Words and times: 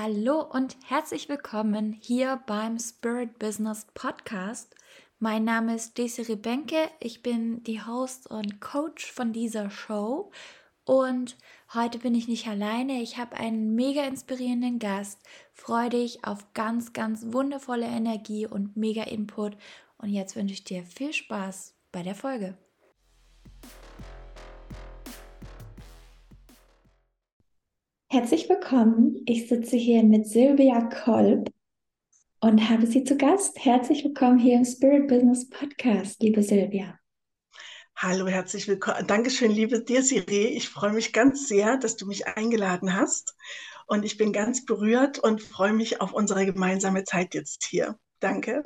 Hallo 0.00 0.42
und 0.42 0.76
herzlich 0.86 1.28
willkommen 1.28 1.92
hier 1.92 2.40
beim 2.46 2.78
Spirit 2.78 3.40
Business 3.40 3.84
Podcast. 3.94 4.76
Mein 5.18 5.42
Name 5.42 5.74
ist 5.74 5.98
Desiree 5.98 6.36
Benke, 6.36 6.88
ich 7.00 7.20
bin 7.20 7.64
die 7.64 7.84
Host 7.84 8.30
und 8.30 8.60
Coach 8.60 9.10
von 9.10 9.32
dieser 9.32 9.70
Show. 9.70 10.30
Und 10.84 11.36
heute 11.74 11.98
bin 11.98 12.14
ich 12.14 12.28
nicht 12.28 12.46
alleine, 12.46 13.02
ich 13.02 13.18
habe 13.18 13.36
einen 13.38 13.74
mega 13.74 14.04
inspirierenden 14.04 14.78
Gast, 14.78 15.18
freue 15.52 15.88
dich 15.88 16.24
auf 16.24 16.52
ganz, 16.54 16.92
ganz 16.92 17.32
wundervolle 17.32 17.86
Energie 17.86 18.46
und 18.46 18.76
mega 18.76 19.02
Input. 19.02 19.56
Und 19.96 20.10
jetzt 20.10 20.36
wünsche 20.36 20.54
ich 20.54 20.62
dir 20.62 20.84
viel 20.84 21.12
Spaß 21.12 21.74
bei 21.90 22.04
der 22.04 22.14
Folge. 22.14 22.56
Herzlich 28.10 28.48
willkommen. 28.48 29.22
Ich 29.26 29.48
sitze 29.48 29.76
hier 29.76 30.02
mit 30.02 30.26
Silvia 30.26 30.80
Kolb 30.80 31.52
und 32.40 32.70
habe 32.70 32.86
Sie 32.86 33.04
zu 33.04 33.18
Gast. 33.18 33.62
Herzlich 33.62 34.02
willkommen 34.02 34.38
hier 34.38 34.56
im 34.56 34.64
Spirit 34.64 35.08
Business 35.08 35.46
Podcast, 35.50 36.22
liebe 36.22 36.42
Silvia. 36.42 36.98
Hallo, 37.96 38.26
herzlich 38.26 38.66
willkommen. 38.66 39.06
Dankeschön, 39.06 39.50
liebe 39.50 39.82
Desiree. 39.82 40.46
Ich 40.46 40.70
freue 40.70 40.94
mich 40.94 41.12
ganz 41.12 41.48
sehr, 41.48 41.76
dass 41.76 41.96
du 41.96 42.06
mich 42.06 42.26
eingeladen 42.26 42.94
hast. 42.94 43.36
Und 43.86 44.06
ich 44.06 44.16
bin 44.16 44.32
ganz 44.32 44.64
berührt 44.64 45.18
und 45.18 45.42
freue 45.42 45.74
mich 45.74 46.00
auf 46.00 46.14
unsere 46.14 46.46
gemeinsame 46.46 47.04
Zeit 47.04 47.34
jetzt 47.34 47.66
hier. 47.66 47.98
Danke. 48.20 48.62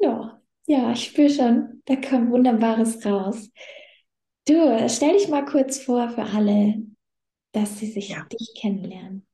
Ja, 0.00 0.42
ja, 0.66 0.90
ich 0.90 1.04
spüre 1.04 1.30
schon, 1.30 1.82
da 1.84 1.94
kommt 1.94 2.32
Wunderbares 2.32 3.06
raus. 3.06 3.48
Du, 4.48 4.88
stell 4.88 5.12
dich 5.12 5.28
mal 5.28 5.44
kurz 5.44 5.78
vor 5.78 6.08
für 6.08 6.24
alle, 6.24 6.82
dass 7.52 7.78
sie 7.78 7.90
sich 7.90 8.10
ja. 8.10 8.24
dich 8.24 8.54
kennenlernen. 8.56 9.26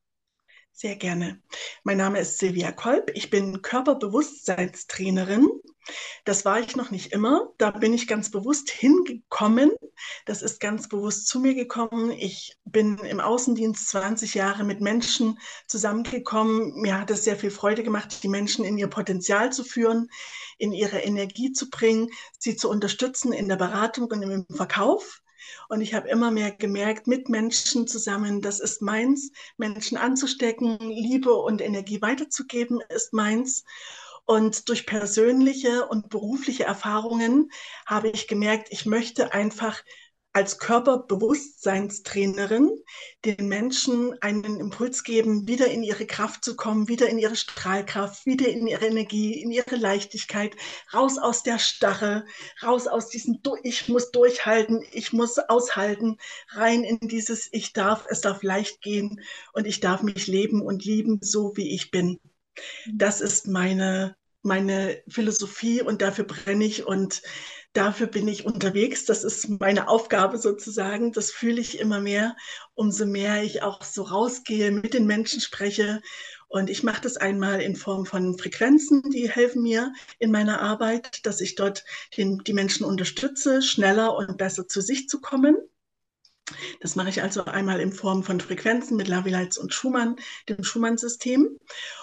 Sehr 0.75 0.95
gerne. 0.95 1.39
Mein 1.83 1.97
Name 1.97 2.19
ist 2.19 2.39
Silvia 2.39 2.71
Kolb. 2.71 3.11
Ich 3.13 3.29
bin 3.29 3.61
Körperbewusstseinstrainerin. 3.61 5.47
Das 6.25 6.45
war 6.45 6.59
ich 6.59 6.75
noch 6.75 6.89
nicht 6.89 7.11
immer. 7.11 7.53
Da 7.59 7.69
bin 7.69 7.93
ich 7.93 8.07
ganz 8.07 8.31
bewusst 8.31 8.71
hingekommen. 8.71 9.71
Das 10.25 10.41
ist 10.41 10.59
ganz 10.59 10.89
bewusst 10.89 11.27
zu 11.27 11.39
mir 11.39 11.53
gekommen. 11.53 12.09
Ich 12.11 12.57
bin 12.65 12.97
im 12.97 13.19
Außendienst 13.19 13.87
20 13.89 14.33
Jahre 14.33 14.63
mit 14.63 14.81
Menschen 14.81 15.37
zusammengekommen. 15.67 16.73
Mir 16.81 16.99
hat 16.99 17.11
es 17.11 17.23
sehr 17.23 17.35
viel 17.35 17.51
Freude 17.51 17.83
gemacht, 17.83 18.23
die 18.23 18.29
Menschen 18.29 18.65
in 18.65 18.77
ihr 18.79 18.87
Potenzial 18.87 19.53
zu 19.53 19.63
führen, 19.63 20.09
in 20.57 20.73
ihre 20.73 20.99
Energie 20.99 21.51
zu 21.51 21.69
bringen, 21.69 22.09
sie 22.39 22.55
zu 22.55 22.67
unterstützen 22.67 23.31
in 23.31 23.47
der 23.47 23.57
Beratung 23.57 24.05
und 24.09 24.23
im 24.23 24.47
Verkauf. 24.55 25.21
Und 25.69 25.81
ich 25.81 25.93
habe 25.93 26.09
immer 26.09 26.31
mehr 26.31 26.51
gemerkt, 26.51 27.07
mit 27.07 27.29
Menschen 27.29 27.87
zusammen, 27.87 28.41
das 28.41 28.59
ist 28.59 28.81
meins, 28.81 29.31
Menschen 29.57 29.97
anzustecken, 29.97 30.77
Liebe 30.79 31.33
und 31.33 31.61
Energie 31.61 32.01
weiterzugeben, 32.01 32.81
ist 32.89 33.13
meins. 33.13 33.63
Und 34.25 34.69
durch 34.69 34.85
persönliche 34.85 35.85
und 35.87 36.09
berufliche 36.09 36.63
Erfahrungen 36.63 37.51
habe 37.85 38.09
ich 38.09 38.27
gemerkt, 38.27 38.69
ich 38.71 38.85
möchte 38.85 39.33
einfach 39.33 39.83
als 40.33 40.57
Körperbewusstseinstrainerin 40.57 42.71
den 43.23 43.47
Menschen 43.47 44.19
einen 44.21 44.59
Impuls 44.59 45.03
geben, 45.03 45.47
wieder 45.47 45.67
in 45.67 45.83
ihre 45.83 46.07
Kraft 46.07 46.43
zu 46.43 46.55
kommen, 46.55 46.87
wieder 46.87 47.07
in 47.07 47.19
ihre 47.19 47.35
Strahlkraft, 47.35 48.25
wieder 48.25 48.47
in 48.47 48.65
ihre 48.65 48.87
Energie, 48.87 49.39
in 49.39 49.51
ihre 49.51 49.75
Leichtigkeit, 49.75 50.55
raus 50.91 51.19
aus 51.19 51.43
der 51.43 51.59
Starre, 51.59 52.25
raus 52.63 52.87
aus 52.87 53.09
diesem 53.09 53.39
Ich 53.61 53.89
muss 53.89 54.09
durchhalten, 54.11 54.83
ich 54.91 55.13
muss 55.13 55.37
aushalten, 55.37 56.17
rein 56.49 56.83
in 56.83 56.97
dieses 57.07 57.47
Ich 57.51 57.73
darf, 57.73 58.07
es 58.09 58.21
darf 58.21 58.41
leicht 58.41 58.81
gehen 58.81 59.21
und 59.53 59.67
ich 59.67 59.81
darf 59.81 60.01
mich 60.01 60.25
leben 60.25 60.63
und 60.63 60.83
lieben, 60.83 61.19
so 61.21 61.55
wie 61.55 61.75
ich 61.75 61.91
bin. 61.91 62.19
Das 62.91 63.21
ist 63.21 63.45
meine, 63.47 64.15
meine 64.41 65.03
Philosophie 65.07 65.83
und 65.83 66.01
dafür 66.01 66.25
brenne 66.25 66.65
ich 66.65 66.87
und 66.87 67.21
dafür 67.73 68.07
bin 68.07 68.27
ich 68.27 68.45
unterwegs. 68.45 69.05
Das 69.05 69.23
ist 69.23 69.49
meine 69.59 69.87
Aufgabe 69.87 70.37
sozusagen. 70.37 71.11
Das 71.11 71.31
fühle 71.31 71.59
ich 71.59 71.79
immer 71.79 71.99
mehr, 71.99 72.35
umso 72.75 73.05
mehr 73.05 73.43
ich 73.43 73.63
auch 73.63 73.83
so 73.83 74.03
rausgehe, 74.03 74.71
mit 74.71 74.93
den 74.93 75.05
Menschen 75.05 75.41
spreche. 75.41 76.01
Und 76.47 76.69
ich 76.69 76.83
mache 76.83 77.01
das 77.01 77.17
einmal 77.17 77.61
in 77.61 77.75
Form 77.75 78.05
von 78.05 78.37
Frequenzen, 78.37 79.01
die 79.09 79.27
helfen 79.27 79.63
mir 79.63 79.91
in 80.19 80.29
meiner 80.29 80.61
Arbeit, 80.61 81.25
dass 81.25 81.41
ich 81.41 81.55
dort 81.55 81.83
den, 82.15 82.43
die 82.45 82.53
Menschen 82.53 82.85
unterstütze, 82.85 83.63
schneller 83.63 84.15
und 84.15 84.37
besser 84.37 84.67
zu 84.67 84.79
sich 84.81 85.09
zu 85.09 85.19
kommen. 85.19 85.57
Das 86.79 86.95
mache 86.95 87.09
ich 87.09 87.23
also 87.23 87.45
einmal 87.45 87.79
in 87.79 87.91
Form 87.91 88.21
von 88.21 88.39
Frequenzen 88.39 88.97
mit 88.97 89.07
Lavileitz 89.07 89.57
und 89.57 89.73
Schumann, 89.73 90.17
dem 90.47 90.63
Schumann-System. 90.63 91.57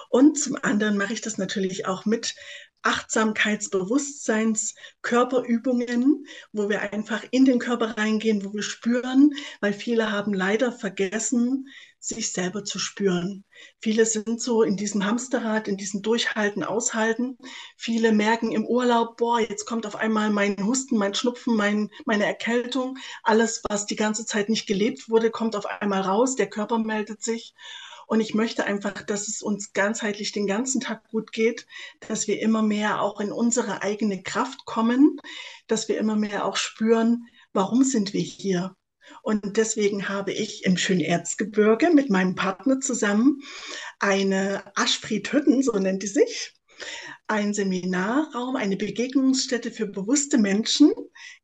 Und 0.09 0.38
zum 0.38 0.56
anderen 0.56 0.97
mache 0.97 1.12
ich 1.12 1.20
das 1.20 1.38
natürlich 1.38 1.86
auch 1.86 2.04
mit 2.04 2.34
Achtsamkeitsbewusstseins, 2.82 4.74
Körperübungen, 5.02 6.24
wo 6.52 6.68
wir 6.68 6.92
einfach 6.92 7.24
in 7.30 7.44
den 7.44 7.58
Körper 7.58 7.98
reingehen, 7.98 8.44
wo 8.44 8.52
wir 8.54 8.62
spüren, 8.62 9.32
weil 9.60 9.72
viele 9.72 10.10
haben 10.10 10.32
leider 10.32 10.72
vergessen, 10.72 11.66
sich 12.00 12.32
selber 12.32 12.64
zu 12.64 12.78
spüren. 12.78 13.44
Viele 13.78 14.06
sind 14.06 14.41
so 14.41 14.62
in 14.62 14.76
diesem 14.76 15.04
Hamsterrad, 15.04 15.68
in 15.68 15.76
diesem 15.76 16.00
Durchhalten, 16.00 16.64
Aushalten. 16.64 17.36
Viele 17.76 18.12
merken 18.12 18.52
im 18.52 18.64
Urlaub, 18.64 19.18
boah, 19.18 19.38
jetzt 19.38 19.66
kommt 19.66 19.84
auf 19.86 19.97
einmal 19.97 20.30
mein 20.30 20.56
Husten, 20.64 20.97
mein 20.97 21.14
Schnupfen, 21.14 21.56
mein, 21.56 21.91
meine 22.06 22.24
Erkältung. 22.24 22.97
Alles, 23.22 23.62
was 23.68 23.84
die 23.84 23.97
ganze 23.97 24.24
Zeit 24.24 24.48
nicht 24.48 24.66
gelebt 24.66 25.10
wurde, 25.10 25.30
kommt 25.30 25.54
auf 25.54 25.66
einmal 25.66 26.00
raus. 26.00 26.36
Der 26.36 26.48
Körper 26.48 26.78
meldet 26.78 27.22
sich. 27.22 27.54
Und 28.10 28.19
ich 28.19 28.34
möchte 28.34 28.65
einfach, 28.65 29.03
dass 29.03 29.28
es 29.28 29.41
uns 29.41 29.72
ganzheitlich 29.72 30.32
den 30.32 30.48
ganzen 30.48 30.81
Tag 30.81 31.09
gut 31.10 31.31
geht, 31.31 31.69
dass 32.09 32.26
wir 32.26 32.41
immer 32.41 32.60
mehr 32.60 33.03
auch 33.03 33.21
in 33.21 33.31
unsere 33.31 33.82
eigene 33.82 34.21
Kraft 34.21 34.65
kommen, 34.65 35.21
dass 35.69 35.88
wir 35.88 35.97
immer 35.97 36.16
mehr 36.16 36.44
auch 36.44 36.56
spüren, 36.56 37.28
warum 37.53 37.84
sind 37.84 38.12
wir 38.12 38.21
hier? 38.21 38.75
Und 39.22 39.56
deswegen 39.56 40.09
habe 40.09 40.32
ich 40.32 40.65
im 40.65 40.76
Schönerzgebirge 40.76 41.91
mit 41.91 42.10
meinem 42.10 42.34
Partner 42.34 42.81
zusammen 42.81 43.43
eine 44.00 44.65
Aschfried-Hütten, 44.75 45.62
so 45.62 45.78
nennt 45.78 46.03
die 46.03 46.09
sich, 46.09 46.53
ein 47.30 47.54
Seminarraum, 47.54 48.56
eine 48.56 48.76
Begegnungsstätte 48.76 49.70
für 49.70 49.86
bewusste 49.86 50.36
Menschen 50.36 50.92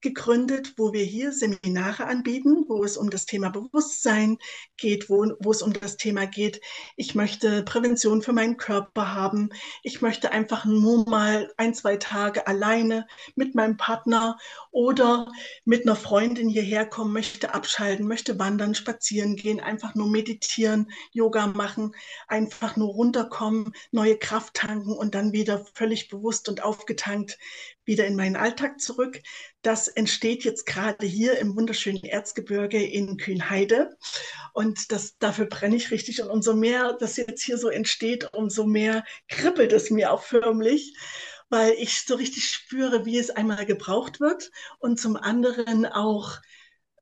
gegründet, 0.01 0.75
wo 0.77 0.93
wir 0.93 1.05
hier 1.05 1.31
Seminare 1.31 2.07
anbieten, 2.07 2.65
wo 2.67 2.83
es 2.83 2.97
um 2.97 3.09
das 3.09 3.25
Thema 3.25 3.51
Bewusstsein 3.51 4.37
geht, 4.77 5.09
wo, 5.09 5.33
wo 5.39 5.53
es 5.53 5.63
um 5.63 5.73
das 5.73 5.97
Thema 5.97 6.27
geht, 6.27 6.61
ich 6.97 7.15
möchte 7.15 7.63
Prävention 7.63 8.21
für 8.21 8.33
meinen 8.33 8.57
Körper 8.57 9.15
haben, 9.15 9.51
ich 9.85 10.03
möchte 10.03 10.33
einfach 10.33 10.65
nur 10.65 11.09
mal 11.09 11.53
ein, 11.57 11.73
zwei 11.73 11.97
Tage 11.99 12.49
alleine 12.49 13.07
mit 13.37 13.55
meinem 13.55 13.77
Partner 13.77 14.39
oder 14.73 15.31
mit 15.65 15.87
einer 15.87 15.95
Freundin 15.95 16.49
hierher 16.49 16.85
kommen, 16.85 17.13
möchte 17.13 17.55
abschalten, 17.55 18.09
möchte 18.09 18.41
wandern, 18.41 18.75
spazieren 18.75 19.37
gehen, 19.37 19.61
einfach 19.61 19.95
nur 19.95 20.11
meditieren, 20.11 20.91
Yoga 21.13 21.47
machen, 21.47 21.95
einfach 22.27 22.77
nur 22.77 22.89
runterkommen, 22.89 23.73
neue 23.93 24.19
Kraft 24.19 24.55
tanken 24.55 24.91
und 24.91 25.15
dann 25.15 25.33
wieder 25.33 25.65
völlig 25.77 26.09
bewusst 26.09 26.49
und 26.49 26.63
aufgetankt 26.63 27.39
wieder 27.85 28.07
in 28.07 28.17
meinen 28.17 28.37
Alltag 28.37 28.81
zurück. 28.81 29.21
Das 29.63 29.89
entsteht 29.89 30.45
jetzt 30.45 30.67
gerade 30.67 31.07
hier 31.07 31.39
im 31.39 31.57
wunderschönen 31.57 32.05
Erzgebirge 32.05 32.83
in 32.83 33.17
Kühnheide. 33.17 33.97
Und 34.53 34.91
das, 34.91 35.19
dafür 35.19 35.47
brenne 35.47 35.77
ich 35.77 35.91
richtig. 35.91 36.23
Und 36.23 36.31
umso 36.31 36.55
mehr 36.55 36.97
das 36.99 37.17
jetzt 37.17 37.43
hier 37.43 37.59
so 37.59 37.69
entsteht, 37.69 38.33
umso 38.33 38.65
mehr 38.65 39.05
kribbelt 39.29 39.73
es 39.73 39.91
mir 39.91 40.13
auch 40.13 40.23
förmlich 40.23 40.95
weil 41.49 41.75
ich 41.75 42.05
so 42.05 42.17
richtig 42.17 42.49
spüre, 42.51 43.07
wie 43.07 43.19
es 43.19 43.31
einmal 43.31 43.67
gebraucht 43.67 44.21
wird 44.21 44.51
und 44.79 44.99
zum 44.99 45.17
anderen 45.17 45.87
auch, 45.87 46.39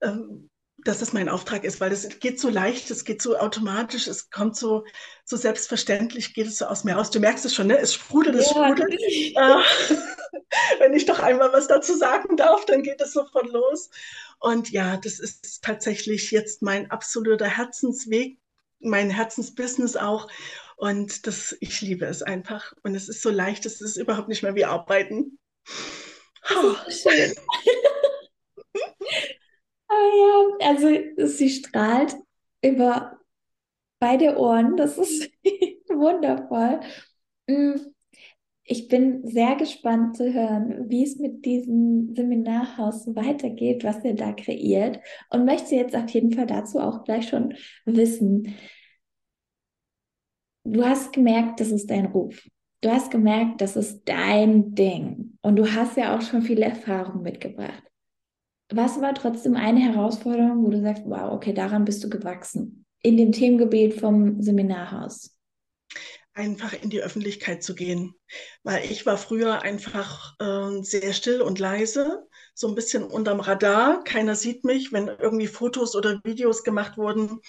ähm, 0.02 0.50
dass 0.84 1.00
es 1.00 1.12
mein 1.14 1.28
Auftrag 1.28 1.64
ist, 1.64 1.80
weil 1.80 1.92
es 1.92 2.20
geht 2.20 2.38
so 2.38 2.50
leicht, 2.50 2.90
es 2.90 3.04
geht 3.04 3.22
so 3.22 3.36
automatisch, 3.38 4.06
es 4.06 4.30
kommt 4.30 4.56
so, 4.56 4.84
so 5.24 5.36
selbstverständlich, 5.36 6.34
geht 6.34 6.46
es 6.46 6.58
so 6.58 6.66
aus 6.66 6.84
mir 6.84 6.94
raus. 6.94 7.10
Du 7.10 7.20
merkst 7.20 7.44
es 7.44 7.54
schon, 7.54 7.68
ne? 7.68 7.78
es 7.78 7.94
sprudelt, 7.94 8.36
es 8.36 8.50
ja, 8.54 8.68
sprudelt. 8.68 9.00
Äh, 9.00 9.34
wenn 10.78 10.92
ich 10.92 11.06
doch 11.06 11.20
einmal 11.20 11.52
was 11.52 11.68
dazu 11.68 11.96
sagen 11.96 12.36
darf, 12.36 12.66
dann 12.66 12.82
geht 12.82 13.00
es 13.00 13.14
sofort 13.14 13.50
los. 13.50 13.88
Und 14.38 14.70
ja, 14.70 14.98
das 14.98 15.18
ist 15.18 15.64
tatsächlich 15.64 16.30
jetzt 16.30 16.60
mein 16.60 16.90
absoluter 16.90 17.48
Herzensweg, 17.48 18.38
mein 18.78 19.08
Herzensbusiness 19.08 19.96
auch. 19.96 20.28
Und 20.76 21.26
das, 21.26 21.56
ich 21.60 21.80
liebe 21.80 22.04
es 22.04 22.22
einfach. 22.22 22.74
Und 22.82 22.94
es 22.94 23.08
ist 23.08 23.22
so 23.22 23.30
leicht, 23.30 23.64
es 23.64 23.80
ist 23.80 23.96
überhaupt 23.96 24.28
nicht 24.28 24.42
mehr 24.42 24.54
wie 24.54 24.66
Arbeiten. 24.66 25.38
Oh. 26.50 26.74
schön. 26.90 27.34
Ja, 30.16 30.68
also 30.68 30.88
sie 31.26 31.48
strahlt 31.50 32.16
über 32.62 33.18
beide 33.98 34.36
Ohren. 34.38 34.76
Das 34.76 34.98
ist 34.98 35.30
wundervoll. 35.88 36.80
Mm, 37.48 37.76
ich 38.64 38.88
bin 38.88 39.26
sehr 39.26 39.56
gespannt 39.56 40.16
zu 40.16 40.32
hören, 40.32 40.88
wie 40.88 41.04
es 41.04 41.18
mit 41.18 41.44
diesem 41.44 42.14
Seminarhaus 42.14 43.06
weitergeht, 43.14 43.84
was 43.84 44.02
ihr 44.04 44.14
da 44.14 44.32
kreiert 44.32 45.00
und 45.30 45.44
möchte 45.44 45.74
jetzt 45.74 45.94
auf 45.94 46.08
jeden 46.10 46.32
Fall 46.32 46.46
dazu 46.46 46.78
auch 46.78 47.04
gleich 47.04 47.28
schon 47.28 47.54
wissen. 47.84 48.54
du 50.64 50.84
hast 50.84 51.12
gemerkt, 51.12 51.60
das 51.60 51.70
ist 51.70 51.90
dein 51.90 52.06
Ruf. 52.06 52.42
Du 52.80 52.90
hast 52.90 53.10
gemerkt, 53.10 53.60
das 53.60 53.76
ist 53.76 54.02
dein 54.04 54.74
Ding. 54.74 55.38
Und 55.42 55.56
du 55.56 55.66
hast 55.72 55.96
ja 55.96 56.16
auch 56.16 56.22
schon 56.22 56.42
viel 56.42 56.62
Erfahrung 56.62 57.22
mitgebracht. 57.22 57.82
Was 58.74 59.00
war 59.00 59.14
trotzdem 59.14 59.56
eine 59.56 59.80
Herausforderung, 59.80 60.64
wo 60.64 60.70
du 60.70 60.80
sagst, 60.80 61.04
wow, 61.06 61.32
okay, 61.32 61.52
daran 61.52 61.84
bist 61.84 62.02
du 62.02 62.10
gewachsen? 62.10 62.84
In 63.02 63.16
dem 63.16 63.32
Themengebiet 63.32 64.00
vom 64.00 64.42
Seminarhaus 64.42 65.34
einfach 66.34 66.72
in 66.72 66.90
die 66.90 67.00
Öffentlichkeit 67.00 67.62
zu 67.62 67.74
gehen. 67.74 68.14
Weil 68.64 68.84
ich 68.90 69.06
war 69.06 69.16
früher 69.16 69.62
einfach 69.62 70.34
äh, 70.40 70.82
sehr 70.82 71.12
still 71.12 71.40
und 71.40 71.58
leise, 71.58 72.26
so 72.54 72.68
ein 72.68 72.74
bisschen 72.74 73.04
unterm 73.04 73.40
Radar. 73.40 74.02
Keiner 74.04 74.34
sieht 74.34 74.64
mich. 74.64 74.92
Wenn 74.92 75.08
irgendwie 75.08 75.46
Fotos 75.46 75.94
oder 75.94 76.20
Videos 76.24 76.64
gemacht 76.64 76.98
wurden, 76.98 77.40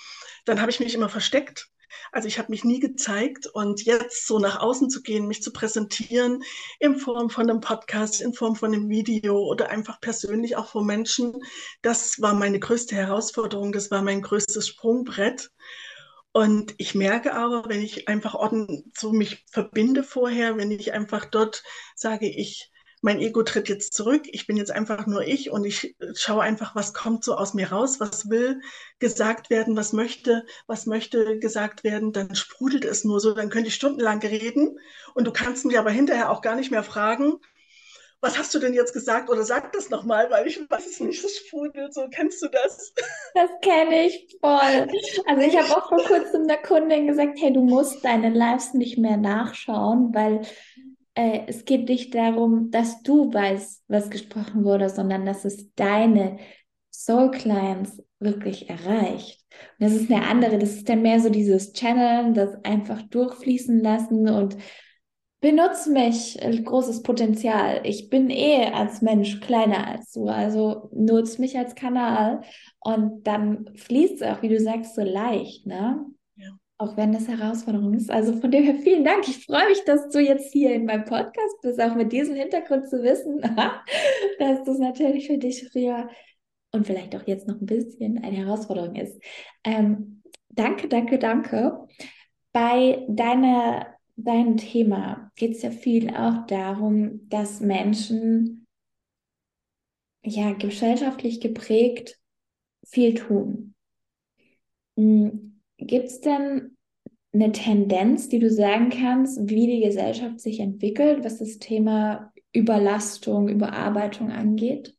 dann 0.46 0.62
habe 0.62 0.72
ich 0.72 0.80
mich 0.80 0.94
immer 0.94 1.10
versteckt. 1.10 1.70
Also 2.12 2.28
ich 2.28 2.40
habe 2.40 2.52
mich 2.52 2.64
nie 2.64 2.80
gezeigt 2.80 3.48
und 3.48 3.84
jetzt 3.84 4.28
so 4.28 4.40
nach 4.40 4.60
außen 4.60 4.90
zu 4.90 5.02
gehen, 5.02 5.28
mich 5.28 5.42
zu 5.42 5.52
präsentieren 5.52 6.44
in 6.80 6.98
Form 6.98 7.30
von 7.30 7.50
einem 7.50 7.62
Podcast, 7.62 8.22
in 8.22 8.34
Form 8.34 8.56
von 8.56 8.74
einem 8.74 8.90
Video 8.90 9.38
oder 9.38 9.70
einfach 9.70 10.00
persönlich 10.02 10.56
auch 10.56 10.68
vor 10.68 10.84
Menschen, 10.84 11.34
das 11.82 12.22
war 12.22 12.34
meine 12.34 12.60
größte 12.60 12.96
Herausforderung, 12.96 13.72
das 13.72 13.92
war 13.92 14.02
mein 14.02 14.22
größtes 14.22 14.68
Sprungbrett. 14.68 15.52
Und 16.32 16.76
ich 16.78 16.96
merke 16.96 17.34
aber, 17.34 17.70
wenn 17.70 17.82
ich 17.82 18.10
einfach 18.10 18.36
ordentlich 18.36 18.84
so 18.98 19.14
mich 19.14 19.46
verbinde 19.50 20.04
vorher, 20.04 20.58
wenn 20.58 20.70
ich 20.70 20.92
einfach 20.92 21.26
dort 21.26 21.64
sage, 21.96 22.28
ich, 22.28 22.72
mein 23.06 23.20
Ego 23.20 23.44
tritt 23.44 23.70
jetzt 23.70 23.94
zurück, 23.94 24.24
ich 24.32 24.48
bin 24.48 24.58
jetzt 24.58 24.72
einfach 24.72 25.06
nur 25.06 25.22
ich 25.22 25.52
und 25.52 25.64
ich 25.64 25.96
schaue 26.16 26.42
einfach, 26.42 26.76
was 26.76 26.92
kommt 26.92 27.24
so 27.24 27.36
aus 27.36 27.54
mir 27.54 27.72
raus, 27.72 28.00
was 28.00 28.32
will 28.32 28.62
gesagt 28.98 29.52
werden, 29.52 29.78
was 29.78 29.94
möchte, 29.94 30.44
was 30.66 30.88
möchte 30.88 31.38
gesagt 31.38 31.84
werden, 31.84 32.14
dann 32.14 32.34
sprudelt 32.34 32.84
es 32.84 33.04
nur 33.04 33.20
so, 33.20 33.36
dann 33.36 33.52
könnte 33.52 33.68
ich 33.68 33.76
stundenlang 33.76 34.22
reden 34.22 34.80
und 35.14 35.28
du 35.28 35.32
kannst 35.32 35.66
mich 35.66 35.78
aber 35.78 35.92
hinterher 35.92 36.32
auch 36.32 36.42
gar 36.42 36.56
nicht 36.56 36.72
mehr 36.72 36.82
fragen, 36.82 37.34
was 38.22 38.40
hast 38.40 38.56
du 38.56 38.60
denn 38.60 38.74
jetzt 38.74 38.94
gesagt? 38.94 39.30
Oder 39.30 39.44
sag 39.44 39.72
das 39.74 39.92
nochmal, 39.92 40.32
weil 40.32 40.48
ich 40.48 40.60
weiß 40.68 40.88
es 40.88 41.00
nicht, 41.00 41.24
das 41.24 41.36
sprudelt 41.36 41.94
so. 41.94 42.08
Kennst 42.10 42.42
du 42.42 42.48
das? 42.48 42.92
Das 43.36 43.52
kenne 43.62 44.08
ich 44.08 44.36
voll. 44.42 44.88
Also 45.28 45.42
ich 45.44 45.56
habe 45.56 45.78
auch 45.78 45.90
vor 45.90 46.04
kurzem 46.04 46.48
der 46.48 46.58
Kundin 46.58 47.06
gesagt, 47.06 47.38
hey, 47.40 47.54
du 47.54 47.62
musst 47.62 48.04
deine 48.04 48.32
Lives 48.32 48.74
nicht 48.74 48.98
mehr 48.98 49.18
nachschauen, 49.18 50.12
weil 50.16 50.42
äh, 51.16 51.42
es 51.48 51.66
geht 51.66 51.90
nicht 51.90 52.14
darum, 52.14 52.72
dass 52.72 53.02
du 53.02 53.34
weißt, 53.34 53.84
was 53.88 54.10
gesprochen 54.10 54.64
wurde, 54.64 54.90
sondern 54.90 55.26
dass 55.26 55.46
es 55.46 55.74
deine 55.76 56.38
Soul 56.92 57.32
Clients 57.32 58.02
wirklich 58.20 58.70
erreicht. 58.70 59.44
Und 59.80 59.90
das 59.90 59.94
ist 59.94 60.12
eine 60.12 60.28
andere, 60.28 60.58
das 60.58 60.72
ist 60.72 60.90
dann 60.90 61.02
mehr 61.02 61.20
so 61.20 61.30
dieses 61.30 61.74
Channeln, 61.74 62.34
das 62.34 62.64
einfach 62.64 63.02
durchfließen 63.04 63.80
lassen 63.82 64.30
und 64.30 64.58
benutze 65.42 65.92
mich, 65.92 66.42
äh, 66.42 66.62
großes 66.62 67.04
Potenzial. 67.04 67.82
Ich 67.84 68.10
bin 68.10 68.30
eh 68.30 68.72
als 68.74 69.02
Mensch 69.02 69.40
kleiner 69.42 69.88
als 69.88 70.12
du, 70.12 70.28
also 70.28 70.90
nutze 70.94 71.40
mich 71.40 71.58
als 71.58 71.76
Kanal 71.76 72.42
und 72.80 73.26
dann 73.28 73.70
fließt 73.76 74.22
es 74.22 74.28
auch, 74.28 74.42
wie 74.42 74.50
du 74.50 74.60
sagst, 74.60 74.96
so 74.96 75.02
leicht, 75.04 75.66
ne? 75.68 76.06
Auch 76.78 76.98
wenn 76.98 77.14
das 77.14 77.28
Herausforderung 77.28 77.94
ist. 77.94 78.12
Also 78.12 78.34
von 78.40 78.52
dem 78.52 78.64
her 78.64 78.76
vielen 78.76 79.06
Dank. 79.06 79.28
Ich 79.28 79.46
freue 79.46 79.70
mich, 79.70 79.84
dass 79.86 80.10
du 80.10 80.20
jetzt 80.20 80.52
hier 80.52 80.74
in 80.74 80.86
meinem 80.86 81.06
Podcast 81.06 81.62
bist, 81.62 81.80
auch 81.80 81.96
mit 81.96 82.12
diesem 82.12 82.36
Hintergrund 82.36 82.90
zu 82.90 83.02
wissen, 83.02 83.40
dass 84.40 84.64
das 84.66 84.78
natürlich 84.78 85.28
für 85.28 85.38
dich 85.38 85.70
früher 85.72 86.10
und 86.72 86.86
vielleicht 86.86 87.16
auch 87.16 87.26
jetzt 87.26 87.48
noch 87.48 87.62
ein 87.62 87.66
bisschen 87.66 88.22
eine 88.22 88.36
Herausforderung 88.36 88.96
ist. 88.96 89.18
Ähm, 89.64 90.22
danke, 90.50 90.90
danke, 90.90 91.18
danke. 91.18 91.88
Bei 92.52 93.06
deiner 93.08 93.96
deinem 94.18 94.58
Thema 94.58 95.32
geht 95.36 95.52
es 95.52 95.62
ja 95.62 95.72
viel 95.72 96.10
auch 96.16 96.46
darum, 96.48 97.28
dass 97.30 97.60
Menschen 97.60 98.66
ja 100.24 100.54
gesellschaftlich 100.54 101.42
geprägt 101.42 102.18
viel 102.86 103.14
tun. 103.14 103.76
Hm, 104.98 105.55
Gibt 105.78 106.08
es 106.08 106.22
denn 106.22 106.78
eine 107.34 107.52
Tendenz, 107.52 108.30
die 108.30 108.40
du 108.40 108.50
sagen 108.50 108.90
kannst, 108.90 109.40
wie 109.50 109.68
die 109.68 109.82
Gesellschaft 109.82 110.40
sich 110.40 110.60
entwickelt, 110.60 111.24
was 111.24 111.38
das 111.40 111.60
Thema 111.60 112.32
Überlastung, 112.54 113.50
Überarbeitung 113.50 114.32
angeht? 114.32 114.96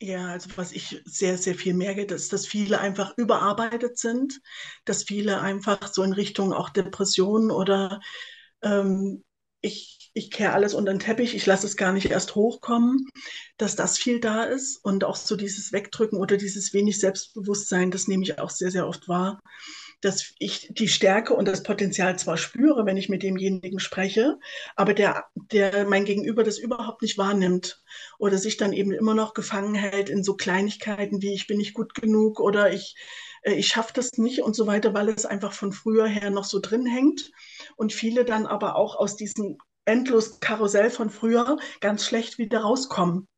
Ja, 0.00 0.28
also 0.28 0.50
was 0.56 0.72
ich 0.72 1.00
sehr, 1.04 1.38
sehr 1.38 1.54
viel 1.54 1.74
merke, 1.74 2.02
ist, 2.02 2.32
dass 2.32 2.46
viele 2.46 2.80
einfach 2.80 3.16
überarbeitet 3.16 3.98
sind, 3.98 4.40
dass 4.84 5.04
viele 5.04 5.40
einfach 5.40 5.92
so 5.92 6.02
in 6.02 6.12
Richtung 6.12 6.52
auch 6.52 6.70
Depressionen 6.70 7.50
oder 7.50 8.00
ähm, 8.62 9.22
ich, 9.60 10.10
ich 10.12 10.30
kehre 10.32 10.54
alles 10.54 10.74
unter 10.74 10.92
den 10.92 10.98
Teppich, 10.98 11.36
ich 11.36 11.46
lasse 11.46 11.66
es 11.66 11.76
gar 11.76 11.92
nicht 11.92 12.10
erst 12.10 12.34
hochkommen, 12.34 13.06
dass 13.56 13.76
das 13.76 13.96
viel 13.96 14.18
da 14.18 14.42
ist 14.42 14.84
und 14.84 15.04
auch 15.04 15.14
so 15.14 15.36
dieses 15.36 15.72
Wegdrücken 15.72 16.18
oder 16.18 16.36
dieses 16.36 16.74
wenig 16.74 16.98
Selbstbewusstsein, 16.98 17.92
das 17.92 18.08
nehme 18.08 18.24
ich 18.24 18.40
auch 18.40 18.50
sehr, 18.50 18.72
sehr 18.72 18.88
oft 18.88 19.06
wahr, 19.08 19.38
dass 20.02 20.34
ich 20.38 20.68
die 20.72 20.88
Stärke 20.88 21.34
und 21.34 21.46
das 21.46 21.62
Potenzial 21.62 22.18
zwar 22.18 22.36
spüre, 22.36 22.84
wenn 22.84 22.96
ich 22.96 23.08
mit 23.08 23.22
demjenigen 23.22 23.78
spreche, 23.78 24.38
aber 24.76 24.94
der, 24.94 25.24
der 25.34 25.86
mein 25.86 26.04
Gegenüber 26.04 26.44
das 26.44 26.58
überhaupt 26.58 27.02
nicht 27.02 27.16
wahrnimmt 27.18 27.82
oder 28.18 28.36
sich 28.36 28.56
dann 28.56 28.72
eben 28.72 28.92
immer 28.92 29.14
noch 29.14 29.32
gefangen 29.32 29.74
hält 29.74 30.10
in 30.10 30.24
so 30.24 30.34
Kleinigkeiten 30.34 31.22
wie 31.22 31.32
ich 31.32 31.46
bin 31.46 31.58
nicht 31.58 31.74
gut 31.74 31.94
genug 31.94 32.40
oder 32.40 32.72
ich, 32.72 32.96
äh, 33.42 33.54
ich 33.54 33.68
schaffe 33.68 33.92
das 33.94 34.18
nicht 34.18 34.42
und 34.42 34.54
so 34.56 34.66
weiter, 34.66 34.92
weil 34.92 35.08
es 35.08 35.24
einfach 35.24 35.52
von 35.52 35.72
früher 35.72 36.06
her 36.06 36.30
noch 36.30 36.44
so 36.44 36.58
drin 36.58 36.86
hängt 36.86 37.30
und 37.76 37.92
viele 37.92 38.24
dann 38.24 38.46
aber 38.46 38.76
auch 38.76 38.96
aus 38.96 39.16
diesem 39.16 39.56
endlos 39.84 40.40
Karussell 40.40 40.90
von 40.90 41.10
früher 41.10 41.58
ganz 41.80 42.04
schlecht 42.04 42.38
wieder 42.38 42.60
rauskommen. 42.60 43.28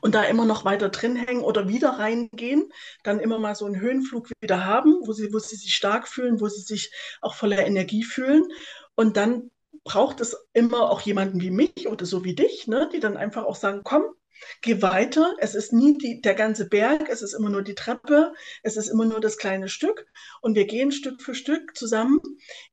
Und 0.00 0.14
da 0.14 0.24
immer 0.24 0.44
noch 0.44 0.64
weiter 0.64 0.88
drin 0.88 1.16
hängen 1.16 1.42
oder 1.42 1.68
wieder 1.68 1.90
reingehen, 1.90 2.70
dann 3.02 3.20
immer 3.20 3.38
mal 3.38 3.54
so 3.54 3.64
einen 3.66 3.80
Höhenflug 3.80 4.30
wieder 4.40 4.64
haben, 4.64 4.96
wo 5.04 5.12
sie, 5.12 5.32
wo 5.32 5.38
sie 5.38 5.56
sich 5.56 5.74
stark 5.74 6.08
fühlen, 6.08 6.40
wo 6.40 6.48
sie 6.48 6.62
sich 6.62 6.92
auch 7.20 7.34
voller 7.34 7.66
Energie 7.66 8.04
fühlen. 8.04 8.44
Und 8.94 9.16
dann 9.16 9.50
braucht 9.84 10.20
es 10.20 10.36
immer 10.52 10.90
auch 10.90 11.00
jemanden 11.02 11.40
wie 11.40 11.50
mich 11.50 11.88
oder 11.88 12.06
so 12.06 12.24
wie 12.24 12.34
dich, 12.34 12.66
ne, 12.66 12.88
die 12.92 13.00
dann 13.00 13.16
einfach 13.16 13.44
auch 13.44 13.56
sagen, 13.56 13.82
komm, 13.84 14.04
Geh 14.62 14.82
weiter. 14.82 15.34
Es 15.38 15.54
ist 15.54 15.72
nie 15.72 15.96
die, 15.98 16.20
der 16.20 16.34
ganze 16.34 16.68
Berg, 16.68 17.08
es 17.08 17.22
ist 17.22 17.34
immer 17.34 17.50
nur 17.50 17.62
die 17.62 17.74
Treppe, 17.74 18.32
es 18.62 18.76
ist 18.76 18.88
immer 18.88 19.04
nur 19.04 19.20
das 19.20 19.36
kleine 19.36 19.68
Stück. 19.68 20.06
Und 20.40 20.54
wir 20.54 20.66
gehen 20.66 20.92
Stück 20.92 21.22
für 21.22 21.34
Stück 21.34 21.76
zusammen. 21.76 22.20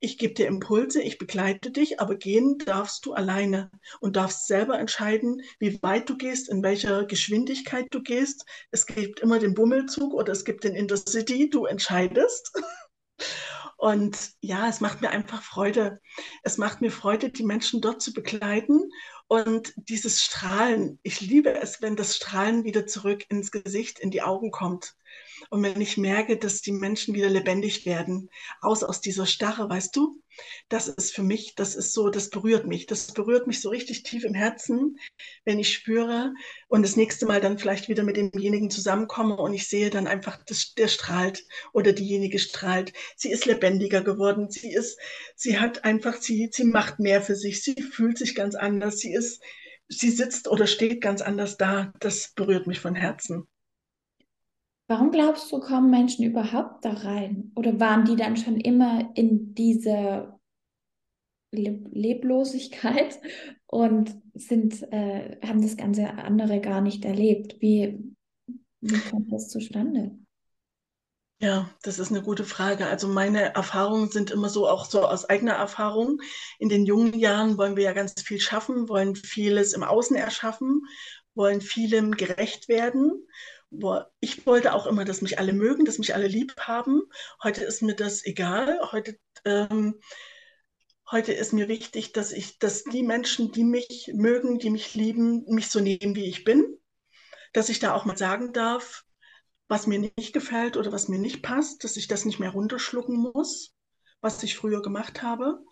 Ich 0.00 0.18
gebe 0.18 0.34
dir 0.34 0.46
Impulse, 0.46 1.02
ich 1.02 1.18
begleite 1.18 1.70
dich, 1.70 2.00
aber 2.00 2.16
gehen 2.16 2.58
darfst 2.58 3.06
du 3.06 3.12
alleine 3.12 3.70
und 4.00 4.16
darfst 4.16 4.46
selber 4.46 4.78
entscheiden, 4.78 5.42
wie 5.58 5.82
weit 5.82 6.08
du 6.08 6.16
gehst, 6.16 6.48
in 6.48 6.62
welcher 6.62 7.04
Geschwindigkeit 7.04 7.86
du 7.90 8.02
gehst. 8.02 8.44
Es 8.70 8.86
gibt 8.86 9.20
immer 9.20 9.38
den 9.38 9.54
Bummelzug 9.54 10.14
oder 10.14 10.32
es 10.32 10.44
gibt 10.44 10.64
den 10.64 10.74
Intercity, 10.74 11.50
du 11.50 11.66
entscheidest. 11.66 12.52
Und 13.76 14.30
ja, 14.40 14.68
es 14.68 14.80
macht 14.80 15.00
mir 15.00 15.10
einfach 15.10 15.42
Freude. 15.42 16.00
Es 16.44 16.56
macht 16.56 16.80
mir 16.80 16.92
Freude, 16.92 17.30
die 17.30 17.42
Menschen 17.42 17.80
dort 17.80 18.00
zu 18.00 18.12
begleiten 18.12 18.80
und 19.32 19.72
dieses 19.76 20.22
Strahlen, 20.22 20.98
ich 21.02 21.22
liebe 21.22 21.54
es, 21.58 21.80
wenn 21.80 21.96
das 21.96 22.16
Strahlen 22.16 22.64
wieder 22.64 22.86
zurück 22.86 23.24
ins 23.30 23.50
Gesicht, 23.50 23.98
in 23.98 24.10
die 24.10 24.20
Augen 24.20 24.50
kommt. 24.50 24.94
Und 25.50 25.62
wenn 25.62 25.80
ich 25.80 25.96
merke, 25.96 26.36
dass 26.36 26.60
die 26.60 26.72
Menschen 26.72 27.14
wieder 27.14 27.30
lebendig 27.30 27.86
werden, 27.86 28.28
aus 28.60 28.82
aus 28.82 29.00
dieser 29.00 29.26
Starre, 29.26 29.68
weißt 29.68 29.94
du, 29.96 30.22
das 30.68 30.88
ist 30.88 31.14
für 31.14 31.22
mich, 31.22 31.54
das 31.54 31.74
ist 31.74 31.92
so, 31.92 32.08
das 32.08 32.30
berührt 32.30 32.66
mich. 32.66 32.86
Das 32.86 33.12
berührt 33.12 33.46
mich 33.46 33.60
so 33.60 33.68
richtig 33.68 34.02
tief 34.02 34.24
im 34.24 34.34
Herzen, 34.34 34.98
wenn 35.44 35.58
ich 35.58 35.72
spüre 35.72 36.32
und 36.68 36.82
das 36.82 36.96
nächste 36.96 37.26
Mal 37.26 37.40
dann 37.40 37.58
vielleicht 37.58 37.88
wieder 37.88 38.02
mit 38.02 38.16
demjenigen 38.16 38.70
zusammenkomme 38.70 39.36
und 39.36 39.54
ich 39.54 39.68
sehe 39.68 39.90
dann 39.90 40.06
einfach, 40.06 40.42
das, 40.44 40.74
der 40.74 40.88
strahlt 40.88 41.44
oder 41.72 41.92
diejenige 41.92 42.38
strahlt. 42.38 42.92
Sie 43.16 43.30
ist 43.30 43.46
lebendiger 43.46 44.02
geworden. 44.02 44.50
Sie 44.50 44.72
ist, 44.72 44.98
sie 45.36 45.58
hat 45.58 45.84
einfach, 45.84 46.20
sie, 46.20 46.48
sie 46.52 46.64
macht 46.64 46.98
mehr 46.98 47.22
für 47.22 47.36
sich. 47.36 47.62
Sie 47.62 47.74
fühlt 47.82 48.18
sich 48.18 48.34
ganz 48.34 48.54
anders. 48.54 48.98
Sie 48.98 49.12
ist, 49.12 49.42
sie 49.88 50.10
sitzt 50.10 50.48
oder 50.48 50.66
steht 50.66 51.00
ganz 51.00 51.20
anders 51.20 51.56
da. 51.56 51.92
Das 52.00 52.32
berührt 52.34 52.66
mich 52.66 52.80
von 52.80 52.94
Herzen. 52.94 53.46
Warum 54.88 55.10
glaubst 55.10 55.50
du, 55.52 55.60
kommen 55.60 55.90
Menschen 55.90 56.24
überhaupt 56.24 56.84
da 56.84 56.92
rein? 56.92 57.52
Oder 57.54 57.78
waren 57.78 58.04
die 58.04 58.16
dann 58.16 58.36
schon 58.36 58.60
immer 58.60 59.10
in 59.14 59.54
dieser 59.54 60.38
Leb 61.50 61.88
Leblosigkeit 61.92 63.20
und 63.66 64.14
sind, 64.34 64.82
äh, 64.92 65.38
haben 65.46 65.62
das 65.62 65.76
ganze 65.76 66.10
andere 66.10 66.60
gar 66.60 66.80
nicht 66.80 67.04
erlebt? 67.04 67.56
Wie, 67.60 67.98
wie 68.80 68.98
kommt 69.10 69.32
das 69.32 69.48
zustande? 69.48 70.18
Ja, 71.40 71.68
das 71.82 71.98
ist 71.98 72.10
eine 72.10 72.22
gute 72.22 72.44
Frage. 72.44 72.86
Also 72.86 73.08
meine 73.08 73.54
Erfahrungen 73.54 74.10
sind 74.10 74.30
immer 74.30 74.48
so, 74.48 74.68
auch 74.68 74.84
so 74.84 75.04
aus 75.04 75.24
eigener 75.24 75.54
Erfahrung. 75.54 76.20
In 76.60 76.68
den 76.68 76.86
jungen 76.86 77.18
Jahren 77.18 77.58
wollen 77.58 77.74
wir 77.76 77.82
ja 77.82 77.92
ganz 77.92 78.14
viel 78.22 78.38
schaffen, 78.38 78.88
wollen 78.88 79.16
vieles 79.16 79.72
im 79.72 79.82
Außen 79.82 80.16
erschaffen, 80.16 80.82
wollen 81.34 81.60
vielem 81.60 82.12
gerecht 82.12 82.68
werden 82.68 83.26
boah, 83.72 84.12
ich 84.20 84.46
wollte 84.46 84.74
auch 84.74 84.86
immer, 84.86 85.04
dass 85.04 85.22
mich 85.22 85.38
alle 85.38 85.52
mögen, 85.52 85.84
dass 85.84 85.98
mich 85.98 86.14
alle 86.14 86.28
lieb 86.28 86.56
haben. 86.58 87.02
Heute 87.42 87.64
ist 87.64 87.82
mir 87.82 87.96
das 87.96 88.24
egal. 88.24 88.78
Heute 88.92 89.18
ähm, 89.44 90.00
Heute 91.12 91.34
ist 91.34 91.52
mir 91.52 91.68
wichtig, 91.68 92.14
dass 92.14 92.32
ich, 92.32 92.58
dass 92.58 92.84
die 92.84 93.02
Menschen, 93.02 93.52
die 93.52 93.64
mich 93.64 94.10
mögen, 94.14 94.58
die 94.58 94.70
mich 94.70 94.94
lieben, 94.94 95.44
mich 95.46 95.68
so 95.68 95.78
nehmen, 95.78 96.16
wie 96.16 96.24
ich 96.24 96.42
bin. 96.42 96.78
Dass 97.52 97.68
ich 97.68 97.80
da 97.80 97.92
auch 97.92 98.06
mal 98.06 98.16
sagen 98.16 98.54
darf, 98.54 99.04
was 99.68 99.86
mir 99.86 99.98
nicht 99.98 100.32
gefällt 100.32 100.78
oder 100.78 100.90
was 100.90 101.08
mir 101.08 101.18
nicht 101.18 101.42
passt, 101.42 101.84
dass 101.84 101.98
ich 101.98 102.08
das 102.08 102.24
nicht 102.24 102.40
mehr 102.40 102.52
runterschlucken 102.52 103.18
muss, 103.18 103.74
was 104.22 104.42
ich 104.42 104.56
früher 104.56 104.80
gemacht 104.80 105.20
habe. 105.20 105.62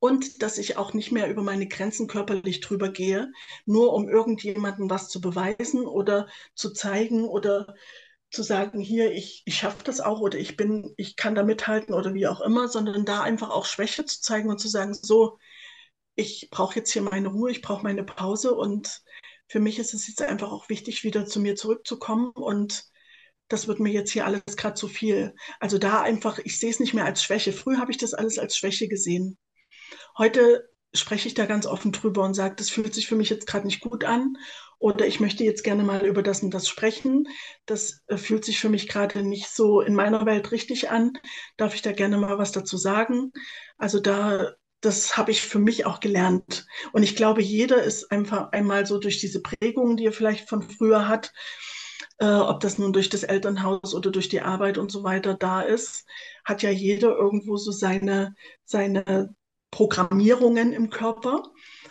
Und 0.00 0.42
dass 0.42 0.58
ich 0.58 0.76
auch 0.76 0.94
nicht 0.94 1.10
mehr 1.10 1.28
über 1.28 1.42
meine 1.42 1.66
Grenzen 1.66 2.06
körperlich 2.06 2.60
drüber 2.60 2.88
gehe, 2.90 3.32
nur 3.66 3.92
um 3.94 4.08
irgendjemandem 4.08 4.88
was 4.90 5.08
zu 5.08 5.20
beweisen 5.20 5.86
oder 5.86 6.28
zu 6.54 6.72
zeigen 6.72 7.24
oder 7.24 7.74
zu 8.30 8.42
sagen, 8.42 8.80
hier, 8.80 9.12
ich, 9.12 9.42
ich 9.46 9.56
schaffe 9.56 9.82
das 9.84 10.00
auch 10.00 10.20
oder 10.20 10.38
ich 10.38 10.56
bin, 10.56 10.92
ich 10.96 11.16
kann 11.16 11.34
da 11.34 11.42
mithalten 11.42 11.94
oder 11.94 12.14
wie 12.14 12.26
auch 12.26 12.40
immer, 12.40 12.68
sondern 12.68 13.04
da 13.04 13.22
einfach 13.22 13.50
auch 13.50 13.64
Schwäche 13.64 14.04
zu 14.04 14.20
zeigen 14.20 14.50
und 14.50 14.58
zu 14.60 14.68
sagen, 14.68 14.94
so, 14.94 15.38
ich 16.14 16.48
brauche 16.50 16.76
jetzt 16.76 16.92
hier 16.92 17.02
meine 17.02 17.28
Ruhe, 17.28 17.50
ich 17.50 17.62
brauche 17.62 17.82
meine 17.82 18.04
Pause 18.04 18.54
und 18.54 19.02
für 19.48 19.60
mich 19.60 19.78
ist 19.78 19.94
es 19.94 20.06
jetzt 20.08 20.20
einfach 20.22 20.52
auch 20.52 20.68
wichtig, 20.68 21.04
wieder 21.04 21.26
zu 21.26 21.40
mir 21.40 21.56
zurückzukommen 21.56 22.30
und 22.32 22.84
das 23.48 23.66
wird 23.66 23.80
mir 23.80 23.90
jetzt 23.92 24.10
hier 24.10 24.26
alles 24.26 24.42
gerade 24.56 24.74
zu 24.74 24.88
viel. 24.88 25.34
Also 25.58 25.78
da 25.78 26.02
einfach, 26.02 26.38
ich 26.40 26.58
sehe 26.58 26.70
es 26.70 26.80
nicht 26.80 26.92
mehr 26.92 27.06
als 27.06 27.22
Schwäche. 27.22 27.52
Früher 27.52 27.78
habe 27.78 27.90
ich 27.90 27.96
das 27.96 28.12
alles 28.12 28.38
als 28.38 28.56
Schwäche 28.56 28.88
gesehen. 28.88 29.38
Heute 30.16 30.68
spreche 30.94 31.28
ich 31.28 31.34
da 31.34 31.46
ganz 31.46 31.66
offen 31.66 31.92
drüber 31.92 32.24
und 32.24 32.34
sage, 32.34 32.56
das 32.56 32.70
fühlt 32.70 32.94
sich 32.94 33.06
für 33.06 33.16
mich 33.16 33.30
jetzt 33.30 33.46
gerade 33.46 33.66
nicht 33.66 33.80
gut 33.80 34.04
an 34.04 34.36
oder 34.78 35.06
ich 35.06 35.20
möchte 35.20 35.44
jetzt 35.44 35.64
gerne 35.64 35.82
mal 35.82 36.06
über 36.06 36.22
das 36.22 36.42
und 36.42 36.54
das 36.54 36.68
sprechen. 36.68 37.26
Das 37.66 38.02
äh, 38.06 38.16
fühlt 38.16 38.44
sich 38.44 38.60
für 38.60 38.68
mich 38.68 38.88
gerade 38.88 39.22
nicht 39.22 39.48
so 39.48 39.80
in 39.80 39.94
meiner 39.94 40.24
Welt 40.24 40.52
richtig 40.52 40.90
an. 40.90 41.12
Darf 41.56 41.74
ich 41.74 41.82
da 41.82 41.92
gerne 41.92 42.16
mal 42.16 42.38
was 42.38 42.52
dazu 42.52 42.76
sagen? 42.76 43.32
Also 43.76 43.98
da, 44.00 44.52
das 44.80 45.16
habe 45.16 45.32
ich 45.32 45.42
für 45.42 45.58
mich 45.58 45.84
auch 45.84 46.00
gelernt. 46.00 46.66
Und 46.92 47.02
ich 47.02 47.16
glaube, 47.16 47.42
jeder 47.42 47.82
ist 47.82 48.10
einfach 48.12 48.52
einmal 48.52 48.86
so 48.86 48.98
durch 48.98 49.18
diese 49.18 49.42
Prägungen, 49.42 49.96
die 49.96 50.06
er 50.06 50.12
vielleicht 50.12 50.48
von 50.48 50.62
früher 50.62 51.08
hat, 51.08 51.32
äh, 52.18 52.26
ob 52.26 52.60
das 52.60 52.78
nun 52.78 52.92
durch 52.92 53.08
das 53.08 53.24
Elternhaus 53.24 53.94
oder 53.94 54.10
durch 54.10 54.28
die 54.28 54.40
Arbeit 54.40 54.78
und 54.78 54.92
so 54.92 55.02
weiter 55.02 55.34
da 55.34 55.60
ist, 55.62 56.06
hat 56.44 56.62
ja 56.62 56.70
jeder 56.70 57.16
irgendwo 57.16 57.56
so 57.56 57.72
seine, 57.72 58.34
seine 58.64 59.34
Programmierungen 59.70 60.72
im 60.72 60.90
Körper. 60.90 61.42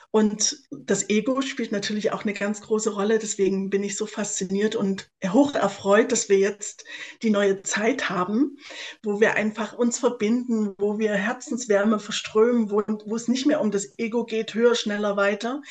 Und 0.10 0.57
das 0.72 1.10
Ego 1.10 1.41
spielt 1.41 1.72
natürlich 1.72 2.12
auch 2.12 2.24
eine 2.24 2.34
ganz 2.34 2.62
große 2.62 2.91
Rolle. 2.91 3.19
Deswegen 3.19 3.69
bin 3.69 3.84
ich 3.84 3.98
so 3.98 4.05
fasziniert 4.05 4.75
und 4.75 5.12
hoch 5.27 5.53
erfreut, 5.53 6.12
dass 6.12 6.29
wir 6.29 6.39
jetzt 6.39 6.86
die 7.22 7.29
neue 7.29 7.62
Zeit 7.62 8.10
haben, 8.10 8.57
wo 9.03 9.19
wir 9.19 9.36
einfach 9.36 9.74
uns 9.74 10.00
verbinden, 10.00 10.74
wo 10.77 10.98
wir 10.98 11.13
Herzenswärme 11.13 12.00
verströmen, 12.00 12.72
wo, 12.72 12.81
wo 13.05 13.15
es 13.15 13.27
nicht 13.27 13.46
mehr 13.46 13.62
um 13.62 13.69
das 13.69 14.00
Ego 14.00 14.25
geht, 14.25 14.53
höher, 14.53 14.75
schneller, 14.75 15.17
weiter. 15.17 15.62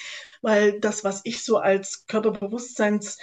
Weil 0.43 0.81
das, 0.81 1.03
was 1.03 1.23
ich 1.25 1.43
so 1.43 1.57
als 1.57 2.07
Körperbewusstseins 2.07 3.19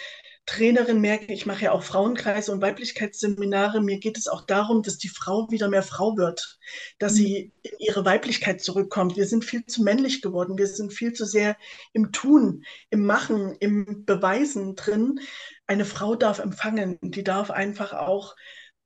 Trainerin 0.45 1.00
merke, 1.00 1.31
ich 1.31 1.45
mache 1.45 1.65
ja 1.65 1.71
auch 1.71 1.83
Frauenkreise 1.83 2.51
und 2.51 2.62
Weiblichkeitsseminare. 2.62 3.81
Mir 3.81 4.00
geht 4.00 4.17
es 4.17 4.27
auch 4.27 4.45
darum, 4.45 4.83
dass 4.83 4.97
die 4.97 5.07
Frau 5.07 5.50
wieder 5.50 5.69
mehr 5.69 5.83
Frau 5.83 6.17
wird, 6.17 6.59
dass 7.00 7.13
sie 7.13 7.53
in 7.62 7.71
ihre 7.79 8.03
Weiblichkeit 8.03 8.62
zurückkommt. 8.62 9.15
Wir 9.15 9.25
sind 9.25 9.45
viel 9.45 9.65
zu 9.65 9.83
männlich 9.83 10.21
geworden. 10.21 10.57
Wir 10.57 10.67
sind 10.67 10.91
viel 10.91 11.13
zu 11.13 11.25
sehr 11.25 11.55
im 11.93 12.12
Tun, 12.12 12.65
im 12.89 13.05
Machen, 13.05 13.55
im 13.62 14.03
Beweisen 14.05 14.75
drin. 14.75 15.19
Eine 15.65 15.85
Frau 15.85 16.15
darf 16.15 16.39
empfangen. 16.39 16.97
Die 17.01 17.23
darf 17.23 17.50
einfach 17.50 17.93
auch 17.93 18.35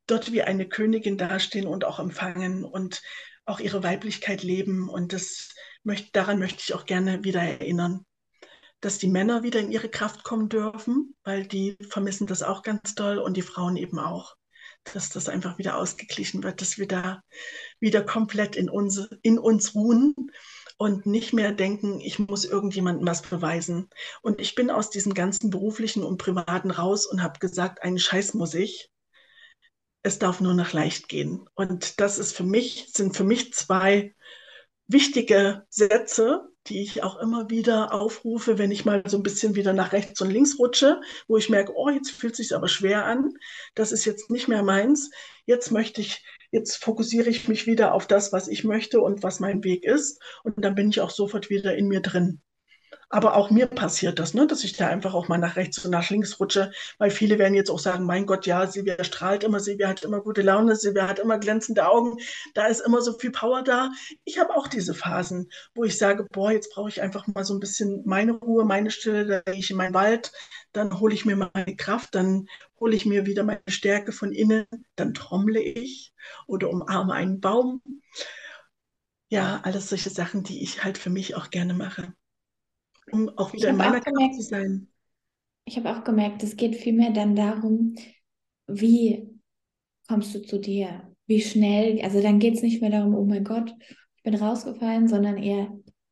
dort 0.05 0.31
wie 0.31 0.43
eine 0.43 0.69
Königin 0.69 1.17
dastehen 1.17 1.65
und 1.65 1.85
auch 1.85 1.99
empfangen 1.99 2.65
und 2.65 3.01
auch 3.45 3.59
ihre 3.59 3.81
Weiblichkeit 3.83 4.43
leben. 4.43 4.89
Und 4.89 5.11
das 5.11 5.49
möchte, 5.83 6.11
daran 6.11 6.37
möchte 6.37 6.61
ich 6.63 6.75
auch 6.75 6.85
gerne 6.85 7.23
wieder 7.23 7.41
erinnern 7.41 8.05
dass 8.81 8.99
die 8.99 9.07
Männer 9.07 9.43
wieder 9.43 9.59
in 9.59 9.71
ihre 9.71 9.89
Kraft 9.89 10.23
kommen 10.23 10.49
dürfen, 10.49 11.15
weil 11.23 11.45
die 11.47 11.77
vermissen 11.89 12.27
das 12.27 12.43
auch 12.43 12.63
ganz 12.63 12.95
doll 12.95 13.17
und 13.17 13.35
die 13.35 13.41
Frauen 13.41 13.75
eben 13.75 13.99
auch. 13.99 14.35
Dass 14.93 15.09
das 15.09 15.27
einfach 15.27 15.57
wieder 15.57 15.77
ausgeglichen 15.77 16.43
wird, 16.43 16.61
dass 16.61 16.77
wir 16.77 16.87
da 16.87 17.21
wieder 17.79 18.03
komplett 18.03 18.55
in 18.55 18.69
uns, 18.69 19.09
in 19.21 19.37
uns 19.37 19.75
ruhen 19.75 20.15
und 20.77 21.05
nicht 21.05 21.33
mehr 21.33 21.51
denken, 21.51 21.99
ich 21.99 22.19
muss 22.19 22.45
irgendjemandem 22.45 23.05
was 23.07 23.23
beweisen. 23.23 23.89
Und 24.21 24.39
ich 24.39 24.55
bin 24.55 24.69
aus 24.69 24.89
diesem 24.89 25.13
ganzen 25.13 25.49
beruflichen 25.49 26.03
und 26.03 26.19
privaten 26.19 26.71
raus 26.71 27.05
und 27.05 27.23
habe 27.23 27.39
gesagt, 27.39 27.81
einen 27.81 27.99
Scheiß 27.99 28.35
muss 28.35 28.53
ich. 28.53 28.89
Es 30.03 30.19
darf 30.19 30.39
nur 30.39 30.53
noch 30.53 30.71
leicht 30.71 31.09
gehen. 31.09 31.49
Und 31.55 31.99
das 31.99 32.19
ist 32.19 32.33
für 32.33 32.43
mich, 32.43 32.91
sind 32.93 33.17
für 33.17 33.25
mich 33.25 33.53
zwei 33.53 34.15
wichtige 34.87 35.65
Sätze, 35.69 36.47
die 36.67 36.81
ich 36.81 37.03
auch 37.03 37.17
immer 37.19 37.49
wieder 37.49 37.93
aufrufe, 37.93 38.57
wenn 38.57 38.71
ich 38.71 38.85
mal 38.85 39.03
so 39.07 39.17
ein 39.17 39.23
bisschen 39.23 39.55
wieder 39.55 39.73
nach 39.73 39.93
rechts 39.93 40.19
und 40.21 40.31
links 40.31 40.59
rutsche, 40.59 41.01
wo 41.27 41.37
ich 41.37 41.49
merke, 41.49 41.73
oh, 41.75 41.89
jetzt 41.89 42.11
fühlt 42.11 42.33
es 42.33 42.37
sich 42.37 42.55
aber 42.55 42.67
schwer 42.67 43.05
an. 43.05 43.33
Das 43.75 43.91
ist 43.91 44.05
jetzt 44.05 44.29
nicht 44.29 44.47
mehr 44.47 44.63
meins. 44.63 45.09
Jetzt 45.45 45.71
möchte 45.71 46.01
ich, 46.01 46.23
jetzt 46.51 46.77
fokussiere 46.83 47.29
ich 47.29 47.47
mich 47.47 47.67
wieder 47.67 47.93
auf 47.93 48.07
das, 48.07 48.33
was 48.33 48.47
ich 48.47 48.63
möchte 48.63 49.01
und 49.01 49.23
was 49.23 49.39
mein 49.39 49.63
Weg 49.63 49.83
ist. 49.83 50.21
Und 50.43 50.63
dann 50.63 50.75
bin 50.75 50.89
ich 50.89 51.01
auch 51.01 51.11
sofort 51.11 51.49
wieder 51.49 51.75
in 51.75 51.87
mir 51.87 52.01
drin. 52.01 52.41
Aber 53.09 53.35
auch 53.37 53.49
mir 53.51 53.67
passiert 53.67 54.19
das, 54.19 54.33
ne, 54.33 54.47
dass 54.47 54.65
ich 54.65 54.73
da 54.75 54.87
einfach 54.87 55.13
auch 55.13 55.29
mal 55.29 55.37
nach 55.37 55.55
rechts 55.55 55.83
und 55.85 55.91
nach 55.91 56.09
links 56.09 56.39
rutsche, 56.41 56.71
weil 56.97 57.09
viele 57.09 57.39
werden 57.39 57.53
jetzt 57.53 57.69
auch 57.69 57.79
sagen, 57.79 58.05
mein 58.05 58.25
Gott, 58.25 58.45
ja, 58.45 58.67
Silvia 58.67 59.01
strahlt 59.03 59.45
immer, 59.45 59.61
Silvia 59.61 59.87
hat 59.87 60.03
immer 60.03 60.19
gute 60.19 60.41
Laune, 60.41 60.75
Silvia 60.75 61.07
hat 61.07 61.19
immer 61.19 61.37
glänzende 61.37 61.87
Augen, 61.87 62.17
da 62.53 62.65
ist 62.65 62.81
immer 62.81 63.01
so 63.01 63.13
viel 63.17 63.31
Power 63.31 63.63
da. 63.63 63.91
Ich 64.25 64.39
habe 64.39 64.53
auch 64.55 64.67
diese 64.67 64.93
Phasen, 64.93 65.49
wo 65.73 65.85
ich 65.85 65.97
sage, 65.97 66.25
boah, 66.31 66.51
jetzt 66.51 66.73
brauche 66.73 66.89
ich 66.89 67.01
einfach 67.01 67.27
mal 67.27 67.45
so 67.45 67.53
ein 67.53 67.61
bisschen 67.61 68.03
meine 68.05 68.33
Ruhe, 68.33 68.65
meine 68.65 68.91
Stille, 68.91 69.25
da 69.25 69.39
gehe 69.51 69.59
ich 69.59 69.71
in 69.71 69.77
meinen 69.77 69.93
Wald, 69.93 70.33
dann 70.73 70.99
hole 70.99 71.13
ich 71.13 71.23
mir 71.25 71.37
meine 71.37 71.75
Kraft, 71.77 72.13
dann 72.13 72.47
hole 72.79 72.93
ich 72.95 73.05
mir 73.05 73.25
wieder 73.25 73.43
meine 73.43 73.61
Stärke 73.69 74.11
von 74.11 74.33
innen, 74.33 74.65
dann 74.97 75.13
trommle 75.13 75.61
ich 75.61 76.13
oder 76.45 76.69
umarme 76.69 77.13
einen 77.13 77.39
Baum. 77.39 77.81
Ja, 79.29 79.61
alles 79.63 79.87
solche 79.89 80.09
Sachen, 80.09 80.43
die 80.43 80.61
ich 80.61 80.83
halt 80.83 80.97
für 80.97 81.09
mich 81.09 81.35
auch 81.35 81.49
gerne 81.49 81.73
mache 81.73 82.13
um 83.11 83.29
auch 83.37 83.53
wieder 83.53 83.69
in 83.69 83.77
meiner 83.77 84.01
Kraft 84.01 84.35
zu 84.35 84.41
sein. 84.41 84.87
Ich 85.65 85.77
habe 85.77 85.89
auch 85.89 86.03
gemerkt, 86.03 86.43
es 86.43 86.55
geht 86.55 86.75
vielmehr 86.75 87.11
dann 87.11 87.35
darum, 87.35 87.95
wie 88.67 89.27
kommst 90.07 90.33
du 90.33 90.41
zu 90.41 90.59
dir? 90.59 91.13
Wie 91.25 91.41
schnell? 91.41 92.01
Also 92.01 92.21
dann 92.21 92.39
geht 92.39 92.55
es 92.55 92.61
nicht 92.61 92.81
mehr 92.81 92.91
darum, 92.91 93.15
oh 93.15 93.25
mein 93.25 93.43
Gott, 93.43 93.73
ich 94.15 94.23
bin 94.23 94.35
rausgefallen, 94.35 95.07
sondern 95.07 95.37
eher, 95.37 95.69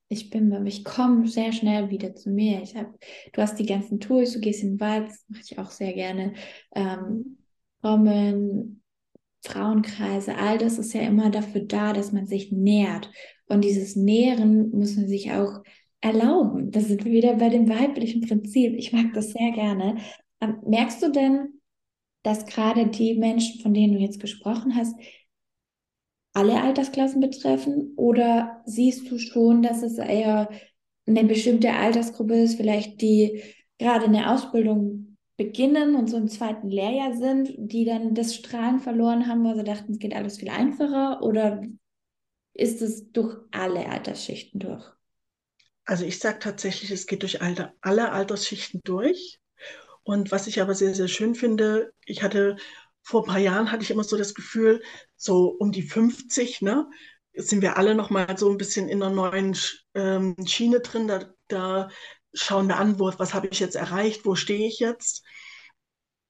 ich 0.09 0.29
bin, 0.29 0.65
ich 0.65 0.83
komme 0.83 1.27
sehr 1.27 1.51
schnell 1.53 1.89
wieder 1.89 2.15
zu 2.15 2.29
mir. 2.29 2.61
Ich 2.61 2.75
hab, 2.75 2.93
du 3.33 3.41
hast 3.41 3.57
die 3.57 3.65
ganzen 3.65 3.99
Tools, 3.99 4.33
du 4.33 4.39
gehst 4.39 4.63
in 4.63 4.73
den 4.73 4.79
Wald, 4.79 5.07
das 5.07 5.25
mache 5.29 5.41
ich 5.43 5.57
auch 5.57 5.71
sehr 5.71 5.93
gerne. 5.93 6.33
Ähm, 6.75 7.37
Trommeln, 7.81 8.81
Frauenkreise, 9.43 10.35
all 10.35 10.57
das 10.57 10.79
ist 10.79 10.93
ja 10.93 11.01
immer 11.01 11.29
dafür 11.29 11.61
da, 11.61 11.93
dass 11.93 12.11
man 12.11 12.27
sich 12.27 12.51
nährt. 12.51 13.09
Und 13.47 13.63
dieses 13.63 13.95
Nähren 13.95 14.71
muss 14.71 14.95
man 14.95 15.07
sich 15.07 15.31
auch 15.31 15.61
erlauben. 16.01 16.71
Das 16.71 16.85
sind 16.85 17.05
wir 17.05 17.11
wieder 17.11 17.35
bei 17.35 17.49
dem 17.49 17.69
weiblichen 17.69 18.21
Prinzip. 18.21 18.75
Ich 18.75 18.93
mag 18.93 19.13
das 19.13 19.31
sehr 19.31 19.51
gerne. 19.51 19.97
Ähm, 20.41 20.57
merkst 20.65 21.01
du 21.01 21.11
denn, 21.11 21.61
dass 22.23 22.45
gerade 22.45 22.87
die 22.87 23.15
Menschen, 23.15 23.61
von 23.61 23.73
denen 23.73 23.93
du 23.93 23.99
jetzt 23.99 24.19
gesprochen 24.19 24.75
hast, 24.75 24.95
alle 26.33 26.61
Altersklassen 26.61 27.21
betreffen? 27.21 27.93
Oder 27.95 28.61
siehst 28.65 29.09
du 29.09 29.17
schon, 29.17 29.61
dass 29.61 29.81
es 29.81 29.97
eher 29.97 30.49
eine 31.07 31.23
bestimmte 31.23 31.71
Altersgruppe 31.71 32.35
ist, 32.35 32.55
vielleicht 32.55 33.01
die 33.01 33.41
gerade 33.77 34.05
eine 34.05 34.31
Ausbildung 34.31 35.17
beginnen 35.37 35.95
und 35.95 36.09
so 36.09 36.17
im 36.17 36.27
zweiten 36.27 36.69
Lehrjahr 36.69 37.15
sind, 37.15 37.53
die 37.57 37.85
dann 37.85 38.15
das 38.15 38.35
Strahlen 38.35 38.79
verloren 38.79 39.27
haben, 39.27 39.43
weil 39.43 39.55
sie 39.55 39.63
dachten, 39.63 39.91
es 39.93 39.99
geht 39.99 40.15
alles 40.15 40.37
viel 40.37 40.49
einfacher? 40.49 41.21
Oder 41.23 41.61
ist 42.53 42.81
es 42.81 43.11
durch 43.11 43.35
alle 43.51 43.89
Altersschichten 43.89 44.59
durch? 44.59 44.95
Also 45.85 46.05
ich 46.05 46.19
sage 46.19 46.39
tatsächlich, 46.39 46.91
es 46.91 47.05
geht 47.05 47.21
durch 47.21 47.41
alle, 47.41 47.73
alle 47.81 48.11
Altersschichten 48.11 48.81
durch. 48.83 49.39
Und 50.03 50.31
was 50.31 50.47
ich 50.47 50.61
aber 50.61 50.75
sehr, 50.75 50.93
sehr 50.93 51.07
schön 51.07 51.35
finde, 51.35 51.93
ich 52.05 52.23
hatte 52.23 52.57
vor 53.01 53.23
ein 53.23 53.27
paar 53.27 53.39
Jahren 53.39 53.71
hatte 53.71 53.83
ich 53.83 53.91
immer 53.91 54.03
so 54.03 54.17
das 54.17 54.33
Gefühl, 54.33 54.81
so 55.15 55.47
um 55.47 55.71
die 55.71 55.83
50, 55.83 56.61
ne, 56.61 56.87
sind 57.35 57.61
wir 57.61 57.77
alle 57.77 57.93
noch 57.95 58.09
mal 58.09 58.37
so 58.37 58.49
ein 58.49 58.57
bisschen 58.57 58.89
in 58.89 59.01
einer 59.01 59.13
neuen 59.13 59.55
ähm, 59.93 60.35
Schiene 60.45 60.79
drin. 60.79 61.07
Da, 61.07 61.31
da 61.47 61.89
schauen 62.33 62.67
wir 62.67 62.77
an, 62.77 62.99
wo, 62.99 63.11
was 63.17 63.33
habe 63.33 63.47
ich 63.47 63.59
jetzt 63.59 63.75
erreicht, 63.75 64.25
wo 64.25 64.35
stehe 64.35 64.67
ich 64.67 64.79
jetzt 64.79 65.23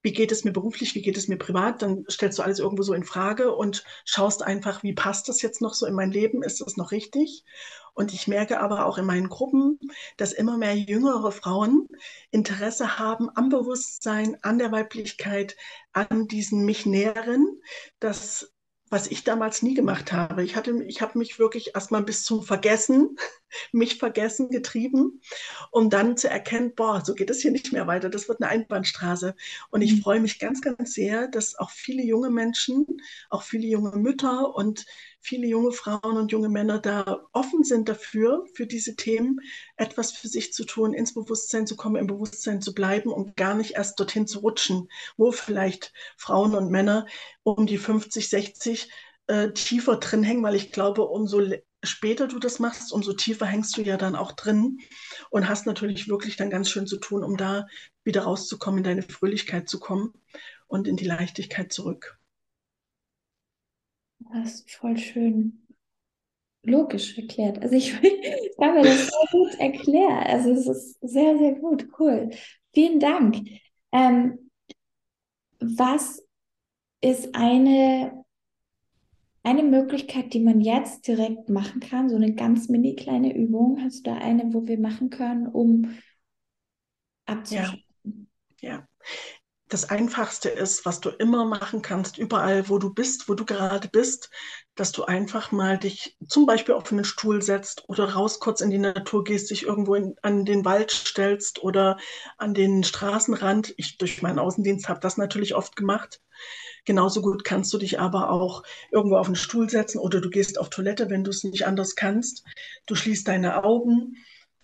wie 0.06 0.12
geht 0.12 0.30
es 0.30 0.44
mir 0.44 0.52
beruflich, 0.52 0.94
wie 0.94 1.02
geht 1.02 1.16
es 1.16 1.26
mir 1.26 1.36
privat, 1.36 1.82
dann 1.82 2.04
stellst 2.08 2.38
du 2.38 2.44
alles 2.44 2.60
irgendwo 2.60 2.84
so 2.84 2.94
in 2.94 3.02
Frage 3.02 3.52
und 3.52 3.82
schaust 4.04 4.40
einfach, 4.40 4.84
wie 4.84 4.92
passt 4.92 5.28
das 5.28 5.42
jetzt 5.42 5.60
noch 5.60 5.74
so 5.74 5.84
in 5.84 5.94
mein 5.94 6.12
Leben, 6.12 6.44
ist 6.44 6.60
das 6.60 6.76
noch 6.76 6.92
richtig? 6.92 7.42
Und 7.92 8.14
ich 8.14 8.28
merke 8.28 8.60
aber 8.60 8.86
auch 8.86 8.98
in 8.98 9.04
meinen 9.04 9.28
Gruppen, 9.28 9.80
dass 10.16 10.32
immer 10.32 10.58
mehr 10.58 10.76
jüngere 10.76 11.32
Frauen 11.32 11.88
Interesse 12.30 13.00
haben 13.00 13.30
am 13.34 13.48
Bewusstsein, 13.48 14.36
an 14.42 14.58
der 14.60 14.70
Weiblichkeit, 14.70 15.56
an 15.92 16.28
diesen 16.28 16.64
mich 16.64 16.86
näheren, 16.86 17.60
dass 17.98 18.52
was 18.88 19.08
ich 19.08 19.24
damals 19.24 19.62
nie 19.62 19.74
gemacht 19.74 20.12
habe. 20.12 20.44
Ich 20.44 20.54
ich 20.54 21.02
habe 21.02 21.18
mich 21.18 21.38
wirklich 21.40 21.74
erstmal 21.74 22.04
bis 22.04 22.22
zum 22.22 22.44
Vergessen, 22.44 23.16
mich 23.72 23.98
vergessen 23.98 24.50
getrieben, 24.50 25.20
um 25.70 25.90
dann 25.90 26.16
zu 26.16 26.28
erkennen, 26.28 26.74
boah, 26.74 27.02
so 27.04 27.14
geht 27.14 27.30
es 27.30 27.40
hier 27.40 27.50
nicht 27.50 27.72
mehr 27.72 27.86
weiter. 27.86 28.08
Das 28.08 28.28
wird 28.28 28.42
eine 28.42 28.50
Einbahnstraße. 28.50 29.34
Und 29.70 29.82
ich 29.82 29.96
mhm. 29.96 30.02
freue 30.02 30.20
mich 30.20 30.38
ganz, 30.38 30.60
ganz 30.60 30.94
sehr, 30.94 31.28
dass 31.28 31.56
auch 31.58 31.70
viele 31.70 32.02
junge 32.02 32.30
Menschen, 32.30 32.86
auch 33.30 33.42
viele 33.42 33.66
junge 33.66 33.96
Mütter 33.96 34.54
und 34.54 34.84
viele 35.20 35.48
junge 35.48 35.72
Frauen 35.72 36.16
und 36.16 36.30
junge 36.30 36.48
Männer 36.48 36.78
da 36.78 37.26
offen 37.32 37.64
sind 37.64 37.88
dafür, 37.88 38.46
für 38.54 38.66
diese 38.66 38.94
Themen 38.94 39.40
etwas 39.76 40.12
für 40.12 40.28
sich 40.28 40.52
zu 40.52 40.64
tun, 40.64 40.94
ins 40.94 41.14
Bewusstsein 41.14 41.66
zu 41.66 41.76
kommen, 41.76 41.96
im 41.96 42.06
Bewusstsein 42.06 42.62
zu 42.62 42.74
bleiben 42.74 43.10
und 43.10 43.36
gar 43.36 43.54
nicht 43.54 43.72
erst 43.72 43.98
dorthin 43.98 44.26
zu 44.28 44.38
rutschen, 44.40 44.88
wo 45.16 45.32
vielleicht 45.32 45.92
Frauen 46.16 46.54
und 46.54 46.70
Männer 46.70 47.06
um 47.42 47.66
die 47.66 47.78
50, 47.78 48.28
60 48.28 48.90
äh, 49.26 49.52
tiefer 49.52 49.96
drin 49.96 50.22
hängen, 50.22 50.44
weil 50.44 50.54
ich 50.54 50.70
glaube, 50.70 51.02
umso 51.02 51.40
später 51.86 52.26
du 52.26 52.38
das 52.38 52.58
machst, 52.58 52.92
umso 52.92 53.12
tiefer 53.12 53.46
hängst 53.46 53.76
du 53.76 53.82
ja 53.82 53.96
dann 53.96 54.16
auch 54.16 54.32
drin 54.32 54.78
und 55.30 55.48
hast 55.48 55.66
natürlich 55.66 56.08
wirklich 56.08 56.36
dann 56.36 56.50
ganz 56.50 56.70
schön 56.70 56.86
zu 56.86 56.98
tun, 56.98 57.24
um 57.24 57.36
da 57.36 57.66
wieder 58.04 58.22
rauszukommen, 58.22 58.78
in 58.78 58.84
deine 58.84 59.02
Fröhlichkeit 59.02 59.68
zu 59.68 59.78
kommen 59.80 60.12
und 60.66 60.86
in 60.86 60.96
die 60.96 61.06
Leichtigkeit 61.06 61.72
zurück. 61.72 62.18
Das 64.32 64.54
ist 64.54 64.70
voll 64.70 64.96
schön 64.96 65.66
logisch 66.62 67.16
erklärt. 67.16 67.62
Also 67.62 67.74
ich, 67.74 67.94
ich 68.02 68.52
das 68.58 69.06
sehr 69.06 69.30
gut 69.30 69.54
erklärt. 69.58 70.26
Also 70.26 70.50
es 70.50 70.66
ist 70.66 71.00
sehr, 71.00 71.38
sehr 71.38 71.54
gut. 71.54 71.88
Cool. 71.98 72.30
Vielen 72.74 73.00
Dank. 73.00 73.38
Ähm, 73.92 74.50
was 75.60 76.22
ist 77.00 77.34
eine, 77.34 78.24
eine 79.46 79.62
Möglichkeit, 79.62 80.34
die 80.34 80.40
man 80.40 80.60
jetzt 80.60 81.06
direkt 81.06 81.48
machen 81.48 81.80
kann? 81.80 82.08
So 82.08 82.16
eine 82.16 82.34
ganz 82.34 82.68
mini 82.68 82.96
kleine 82.96 83.34
Übung. 83.34 83.80
Hast 83.80 84.06
du 84.06 84.10
da 84.10 84.16
eine, 84.16 84.52
wo 84.52 84.66
wir 84.66 84.78
machen 84.78 85.08
können, 85.08 85.46
um 85.46 85.96
abzuschalten? 87.26 88.28
Ja. 88.60 88.70
ja 88.70 88.88
das 89.68 89.90
Einfachste 89.90 90.48
ist, 90.48 90.86
was 90.86 91.00
du 91.00 91.10
immer 91.10 91.44
machen 91.44 91.82
kannst, 91.82 92.18
überall, 92.18 92.68
wo 92.68 92.78
du 92.78 92.94
bist, 92.94 93.28
wo 93.28 93.34
du 93.34 93.44
gerade 93.44 93.88
bist, 93.88 94.30
dass 94.76 94.92
du 94.92 95.04
einfach 95.04 95.50
mal 95.50 95.76
dich 95.76 96.16
zum 96.28 96.46
Beispiel 96.46 96.74
auf 96.74 96.92
einen 96.92 97.04
Stuhl 97.04 97.42
setzt 97.42 97.88
oder 97.88 98.12
raus 98.12 98.38
kurz 98.38 98.60
in 98.60 98.70
die 98.70 98.78
Natur 98.78 99.24
gehst, 99.24 99.50
dich 99.50 99.64
irgendwo 99.64 99.96
in, 99.96 100.14
an 100.22 100.44
den 100.44 100.64
Wald 100.64 100.92
stellst 100.92 101.64
oder 101.64 101.98
an 102.38 102.54
den 102.54 102.84
Straßenrand. 102.84 103.74
Ich 103.76 103.98
durch 103.98 104.22
meinen 104.22 104.38
Außendienst 104.38 104.88
habe 104.88 105.00
das 105.00 105.16
natürlich 105.16 105.56
oft 105.56 105.74
gemacht. 105.74 106.20
Genauso 106.84 107.20
gut 107.20 107.42
kannst 107.42 107.72
du 107.72 107.78
dich 107.78 107.98
aber 107.98 108.30
auch 108.30 108.62
irgendwo 108.92 109.16
auf 109.16 109.26
einen 109.26 109.34
Stuhl 109.34 109.68
setzen 109.68 109.98
oder 109.98 110.20
du 110.20 110.30
gehst 110.30 110.60
auf 110.60 110.70
Toilette, 110.70 111.10
wenn 111.10 111.24
du 111.24 111.30
es 111.30 111.42
nicht 111.42 111.66
anders 111.66 111.96
kannst. 111.96 112.44
Du 112.86 112.94
schließt 112.94 113.26
deine 113.26 113.64
Augen, 113.64 114.14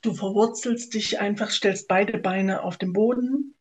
du 0.03 0.15
verwurzelst 0.15 0.95
dich 0.95 1.19
einfach, 1.19 1.51
stellst 1.51 1.89
beide 1.89 2.19
Beine 2.19 2.63
auf 2.63 2.77
den 2.77 2.93
Boden 2.93 3.57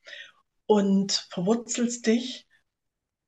und 0.71 1.27
verwurzelst 1.29 2.07
dich 2.07 2.47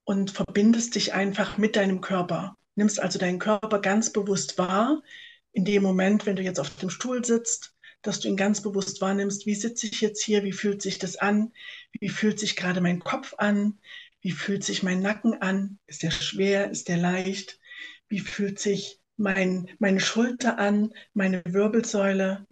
und 0.06 0.32
verbindest 0.32 0.96
dich 0.96 1.12
einfach 1.12 1.58
mit 1.58 1.76
deinem 1.76 2.00
Körper. 2.00 2.56
Nimmst 2.76 3.02
also 3.02 3.20
deinen 3.20 3.38
Körper 3.38 3.82
ganz 3.82 4.14
bewusst 4.14 4.58
wahr. 4.58 5.04
In 5.52 5.66
dem 5.66 5.84
Moment, 5.84 6.26
wenn 6.26 6.38
du 6.38 6.42
jetzt 6.42 6.62
auf 6.62 6.74
dem 6.78 6.90
Stuhl 6.90 7.26
sitzt, 7.26 7.76
dass 8.02 8.22
du 8.22 8.30
ihn 8.30 8.38
ganz 8.38 8.62
bewusst 8.62 9.02
wahrnimmst, 9.02 9.46
wie 9.46 9.56
sitze 9.56 9.88
ich 9.88 10.00
jetzt 10.00 10.24
hier, 10.24 10.46
wie 10.46 10.54
fühlt 10.54 10.82
sich 10.82 11.00
das 11.00 11.18
an, 11.18 11.52
wie 12.00 12.08
fühlt 12.08 12.40
sich 12.40 12.56
gerade 12.56 12.80
mein 12.80 13.02
Kopf 13.02 13.34
an, 13.38 13.78
wie 14.22 14.32
fühlt 14.32 14.64
sich 14.64 14.82
mein 14.82 15.02
Nacken 15.02 15.42
an, 15.42 15.80
ist 15.86 16.02
der 16.02 16.12
schwer, 16.12 16.72
ist 16.72 16.88
der 16.88 16.98
leicht, 16.98 17.60
wie 18.08 18.22
fühlt 18.22 18.58
sich 18.58 19.02
mein, 19.18 19.70
meine 19.80 20.00
Schulter 20.00 20.60
an, 20.60 20.94
meine 21.14 21.44
Wirbelsäule, 21.46 22.48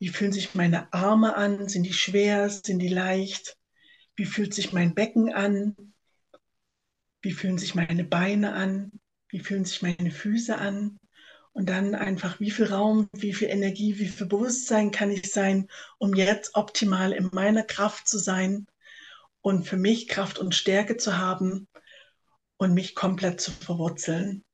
wie 0.00 0.08
fühlen 0.08 0.32
sich 0.32 0.56
meine 0.56 0.92
Arme 0.92 1.36
an, 1.36 1.68
sind 1.68 1.84
die 1.84 1.92
schwer, 1.92 2.50
sind 2.50 2.80
die 2.80 2.88
leicht, 2.88 3.56
wie 4.22 4.26
fühlt 4.26 4.54
sich 4.54 4.72
mein 4.72 4.94
Becken 4.94 5.32
an? 5.32 5.74
Wie 7.22 7.32
fühlen 7.32 7.58
sich 7.58 7.74
meine 7.74 8.04
Beine 8.04 8.52
an? 8.52 8.92
Wie 9.26 9.40
fühlen 9.40 9.64
sich 9.64 9.82
meine 9.82 10.12
Füße 10.12 10.56
an? 10.56 11.00
Und 11.50 11.68
dann 11.68 11.96
einfach, 11.96 12.38
wie 12.38 12.52
viel 12.52 12.66
Raum, 12.66 13.08
wie 13.12 13.32
viel 13.32 13.48
Energie, 13.48 13.98
wie 13.98 14.06
viel 14.06 14.28
Bewusstsein 14.28 14.92
kann 14.92 15.10
ich 15.10 15.32
sein, 15.32 15.66
um 15.98 16.14
jetzt 16.14 16.54
optimal 16.54 17.10
in 17.10 17.30
meiner 17.32 17.64
Kraft 17.64 18.06
zu 18.06 18.16
sein 18.16 18.68
und 19.40 19.66
für 19.66 19.76
mich 19.76 20.06
Kraft 20.06 20.38
und 20.38 20.54
Stärke 20.54 20.98
zu 20.98 21.18
haben 21.18 21.66
und 22.58 22.74
mich 22.74 22.94
komplett 22.94 23.40
zu 23.40 23.50
verwurzeln. 23.50 24.44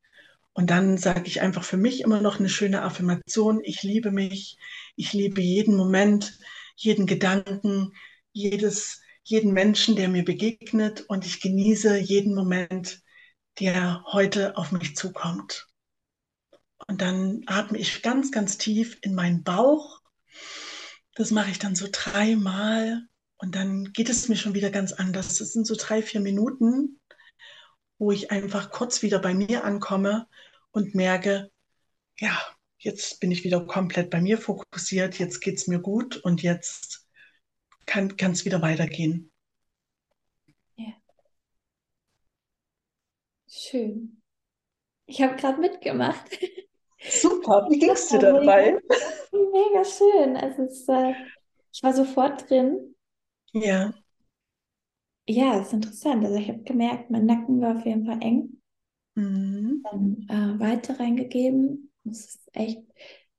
Und 0.55 0.71
dann 0.71 0.97
sage 0.97 1.25
ich 1.27 1.43
einfach 1.43 1.63
für 1.63 1.77
mich 1.77 2.01
immer 2.01 2.23
noch 2.23 2.39
eine 2.39 2.49
schöne 2.49 2.81
Affirmation. 2.81 3.61
Ich 3.63 3.83
liebe 3.83 4.13
mich. 4.13 4.57
Ich 4.97 5.13
liebe 5.13 5.43
jeden 5.43 5.77
Moment, 5.77 6.39
jeden 6.75 7.07
Gedanken, 7.07 7.93
jedes, 8.33 9.03
jeden 9.29 9.53
Menschen, 9.53 9.95
der 9.95 10.09
mir 10.09 10.25
begegnet 10.25 11.03
und 11.03 11.27
ich 11.27 11.41
genieße 11.43 11.99
jeden 11.99 12.35
Moment, 12.35 13.03
der 13.61 14.03
heute 14.07 14.57
auf 14.57 14.73
mich 14.73 14.97
zukommt. 14.97 15.67
Und 16.87 17.03
dann 17.03 17.43
atme 17.47 17.77
ich 17.77 18.03
ganz, 18.03 18.33
ganz 18.33 18.57
tief 18.57 18.97
in 19.03 19.15
meinen 19.15 19.43
Bauch. 19.43 20.01
Das 21.15 21.31
mache 21.31 21.51
ich 21.51 21.59
dann 21.59 21.75
so 21.75 21.89
dreimal 21.93 23.03
und 23.37 23.55
dann 23.55 23.93
geht 23.93 24.09
es 24.09 24.29
mir 24.29 24.37
schon 24.37 24.55
wieder 24.55 24.71
ganz 24.71 24.93
anders. 24.93 25.37
Das 25.37 25.53
sind 25.53 25.67
so 25.67 25.75
drei, 25.77 26.01
vier 26.01 26.21
Minuten, 26.21 26.99
wo 27.99 28.13
ich 28.13 28.31
einfach 28.31 28.71
kurz 28.71 29.03
wieder 29.03 29.19
bei 29.19 29.35
mir 29.35 29.65
ankomme 29.65 30.27
und 30.71 30.95
merke, 30.95 31.51
ja, 32.19 32.41
jetzt 32.79 33.21
bin 33.21 33.31
ich 33.31 33.45
wieder 33.45 33.67
komplett 33.67 34.09
bei 34.09 34.23
mir 34.23 34.39
fokussiert, 34.39 35.19
jetzt 35.19 35.41
geht 35.41 35.59
es 35.59 35.67
mir 35.67 35.81
gut 35.81 36.17
und 36.17 36.43
jetzt 36.43 37.08
kann 37.89 38.33
es 38.33 38.45
wieder 38.45 38.63
weitergehen. 38.63 39.31
Ja. 40.77 40.95
Schön. 43.49 44.23
Ich 45.07 45.23
habe 45.23 45.37
gerade 45.37 45.61
mitgemacht. 45.61 46.39
Super, 47.09 47.67
wie 47.71 47.79
ging 47.81 47.91
es 47.91 48.09
dir 48.09 48.19
dabei? 48.19 48.79
Mega 49.33 49.85
schön. 49.85 50.37
Also 50.37 50.63
es, 50.65 50.87
äh, 50.89 51.15
ich 51.73 51.83
war 51.83 51.95
sofort 51.95 52.49
drin. 52.51 52.95
Ja. 53.53 53.93
Ja, 55.27 55.59
es 55.61 55.69
ist 55.69 55.73
interessant. 55.75 56.25
Also 56.25 56.37
ich 56.39 56.49
habe 56.49 56.63
gemerkt, 56.63 57.11
mein 57.11 57.27
Nacken 57.27 57.61
war 57.61 57.77
auf 57.77 57.85
jeden 57.85 58.07
Fall 58.07 58.19
eng. 58.23 58.61
Mhm. 59.15 59.83
Dann 59.85 60.27
äh, 60.29 60.61
weiter 60.61 60.99
reingegeben. 60.99 61.93
Es 62.05 62.27
ist 62.27 62.51
echt 62.53 62.83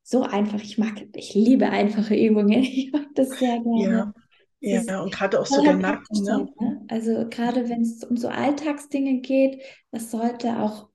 so 0.03 0.23
einfach. 0.23 0.61
Ich 0.61 0.77
mag, 0.77 0.93
ich 1.15 1.33
liebe 1.33 1.69
einfache 1.69 2.15
Übungen. 2.15 2.63
Ich 2.63 2.91
mag 2.91 3.07
das 3.15 3.29
sehr 3.37 3.59
gerne. 3.59 3.89
Ja. 3.91 4.13
Ja, 4.61 5.01
und 5.01 5.13
gerade 5.13 5.39
auch 5.39 5.45
so 5.45 5.61
der 5.63 5.75
Nacken. 5.75 6.23
Ne? 6.23 6.49
ne? 6.59 6.85
Also 6.89 7.27
gerade 7.29 7.69
wenn 7.69 7.81
es 7.81 8.03
um 8.03 8.17
so 8.17 8.27
Alltagsdinge 8.27 9.21
geht, 9.21 9.61
das 9.91 10.11
sollte 10.11 10.59
auch 10.59 10.89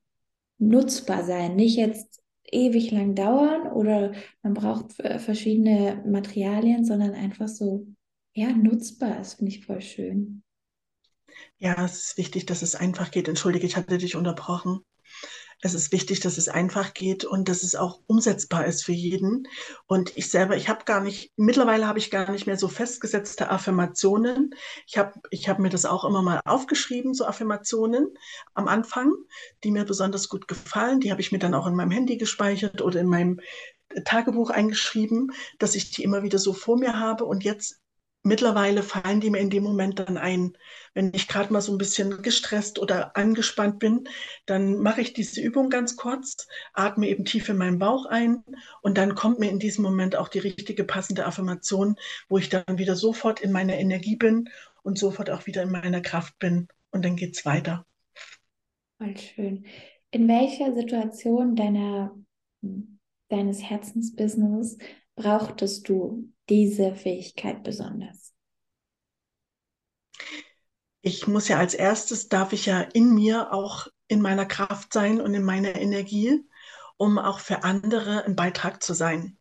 nutzbar 0.57 1.23
sein. 1.23 1.55
Nicht 1.55 1.77
jetzt 1.77 2.21
ewig 2.43 2.91
lang 2.91 3.15
dauern 3.15 3.71
oder 3.71 4.13
man 4.43 4.53
braucht 4.53 4.93
verschiedene 4.93 6.03
Materialien, 6.05 6.85
sondern 6.85 7.13
einfach 7.13 7.47
so, 7.47 7.87
ja, 8.33 8.51
nutzbar 8.51 9.19
ist, 9.19 9.35
finde 9.35 9.51
ich 9.51 9.65
voll 9.65 9.81
schön. 9.81 10.43
Ja, 11.57 11.83
es 11.83 12.09
ist 12.09 12.17
wichtig, 12.17 12.45
dass 12.45 12.61
es 12.61 12.75
einfach 12.75 13.11
geht. 13.11 13.27
Entschuldige, 13.27 13.65
ich 13.65 13.75
hatte 13.75 13.97
dich 13.97 14.15
unterbrochen 14.15 14.81
es 15.65 15.73
ist 15.73 15.91
wichtig, 15.91 16.19
dass 16.19 16.37
es 16.37 16.47
einfach 16.47 16.93
geht 16.93 17.25
und 17.25 17.49
dass 17.49 17.63
es 17.63 17.75
auch 17.75 17.99
umsetzbar 18.05 18.65
ist 18.67 18.85
für 18.85 18.91
jeden. 18.91 19.47
Und 19.87 20.15
ich 20.15 20.29
selber, 20.29 20.55
ich 20.55 20.69
habe 20.69 20.85
gar 20.85 21.01
nicht, 21.01 21.31
mittlerweile 21.37 21.87
habe 21.87 21.97
ich 21.97 22.11
gar 22.11 22.31
nicht 22.31 22.45
mehr 22.45 22.57
so 22.57 22.67
festgesetzte 22.67 23.49
Affirmationen. 23.49 24.53
Ich 24.85 24.99
habe 24.99 25.13
ich 25.31 25.49
hab 25.49 25.57
mir 25.57 25.69
das 25.69 25.85
auch 25.85 26.05
immer 26.05 26.21
mal 26.21 26.39
aufgeschrieben, 26.45 27.15
so 27.15 27.25
Affirmationen 27.25 28.15
am 28.53 28.67
Anfang, 28.67 29.11
die 29.63 29.71
mir 29.71 29.85
besonders 29.85 30.29
gut 30.29 30.47
gefallen. 30.47 30.99
Die 30.99 31.09
habe 31.09 31.21
ich 31.21 31.31
mir 31.31 31.39
dann 31.39 31.55
auch 31.55 31.65
in 31.65 31.73
meinem 31.73 31.89
Handy 31.89 32.17
gespeichert 32.17 32.83
oder 32.83 32.99
in 32.99 33.07
meinem 33.07 33.39
Tagebuch 34.03 34.51
eingeschrieben, 34.51 35.31
dass 35.57 35.73
ich 35.73 35.89
die 35.89 36.03
immer 36.03 36.21
wieder 36.21 36.37
so 36.37 36.53
vor 36.53 36.77
mir 36.77 36.99
habe. 36.99 37.25
Und 37.25 37.43
jetzt 37.43 37.81
mittlerweile 38.25 38.83
fallen 38.83 39.21
die 39.21 39.29
mir 39.29 39.39
in 39.39 39.49
dem 39.49 39.63
Moment 39.63 39.99
dann 39.99 40.17
ein. 40.17 40.57
Wenn 40.93 41.13
ich 41.13 41.27
gerade 41.27 41.53
mal 41.53 41.61
so 41.61 41.71
ein 41.71 41.77
bisschen 41.77 42.21
gestresst 42.21 42.79
oder 42.79 43.15
angespannt 43.15 43.79
bin, 43.79 44.09
dann 44.45 44.79
mache 44.79 45.01
ich 45.01 45.13
diese 45.13 45.41
Übung 45.41 45.69
ganz 45.69 45.95
kurz, 45.95 46.47
atme 46.73 47.07
eben 47.07 47.23
tief 47.23 47.47
in 47.49 47.57
meinen 47.57 47.79
Bauch 47.79 48.05
ein 48.07 48.43
und 48.81 48.97
dann 48.97 49.15
kommt 49.15 49.39
mir 49.39 49.49
in 49.49 49.59
diesem 49.59 49.83
Moment 49.83 50.15
auch 50.15 50.27
die 50.27 50.39
richtige 50.39 50.83
passende 50.83 51.25
Affirmation, 51.25 51.95
wo 52.27 52.37
ich 52.37 52.49
dann 52.49 52.77
wieder 52.77 52.95
sofort 52.95 53.41
in 53.41 53.51
meiner 53.51 53.75
Energie 53.75 54.15
bin 54.15 54.49
und 54.81 54.97
sofort 54.97 55.29
auch 55.29 55.45
wieder 55.45 55.61
in 55.63 55.71
meiner 55.71 56.01
Kraft 56.01 56.37
bin. 56.39 56.67
Und 56.91 57.05
dann 57.05 57.15
geht 57.15 57.35
es 57.37 57.45
weiter. 57.45 57.85
Voll 58.97 59.17
schön. 59.17 59.65
In 60.11 60.27
welcher 60.27 60.73
Situation 60.73 61.55
deiner, 61.55 62.15
deines 63.29 63.61
Herzensbusiness 63.61 64.77
brauchtest 65.15 65.87
du 65.89 66.31
diese 66.49 66.95
Fähigkeit 66.95 67.63
besonders? 67.63 68.33
Ich 71.01 71.27
muss 71.27 71.47
ja 71.47 71.59
als 71.59 71.73
erstes, 71.73 72.29
darf 72.29 72.51
ich 72.53 72.65
ja 72.65 72.81
in 72.81 73.13
mir 73.13 73.53
auch 73.53 73.87
in 74.07 74.21
meiner 74.21 74.45
Kraft 74.45 74.93
sein 74.93 75.21
und 75.21 75.33
in 75.33 75.43
meiner 75.43 75.75
Energie, 75.75 76.43
um 76.97 77.19
auch 77.19 77.39
für 77.39 77.63
andere 77.63 78.23
ein 78.25 78.35
Beitrag 78.35 78.81
zu 78.81 78.93
sein. 78.93 79.37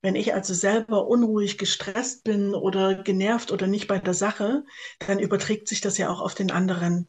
Wenn 0.00 0.14
ich 0.14 0.34
also 0.34 0.54
selber 0.54 1.06
unruhig, 1.08 1.58
gestresst 1.58 2.24
bin 2.24 2.54
oder 2.54 2.94
genervt 2.94 3.50
oder 3.50 3.66
nicht 3.66 3.88
bei 3.88 3.98
der 3.98 4.14
Sache, 4.14 4.64
dann 5.00 5.18
überträgt 5.18 5.68
sich 5.68 5.80
das 5.80 5.98
ja 5.98 6.10
auch 6.10 6.20
auf 6.20 6.34
den 6.34 6.50
anderen. 6.50 7.08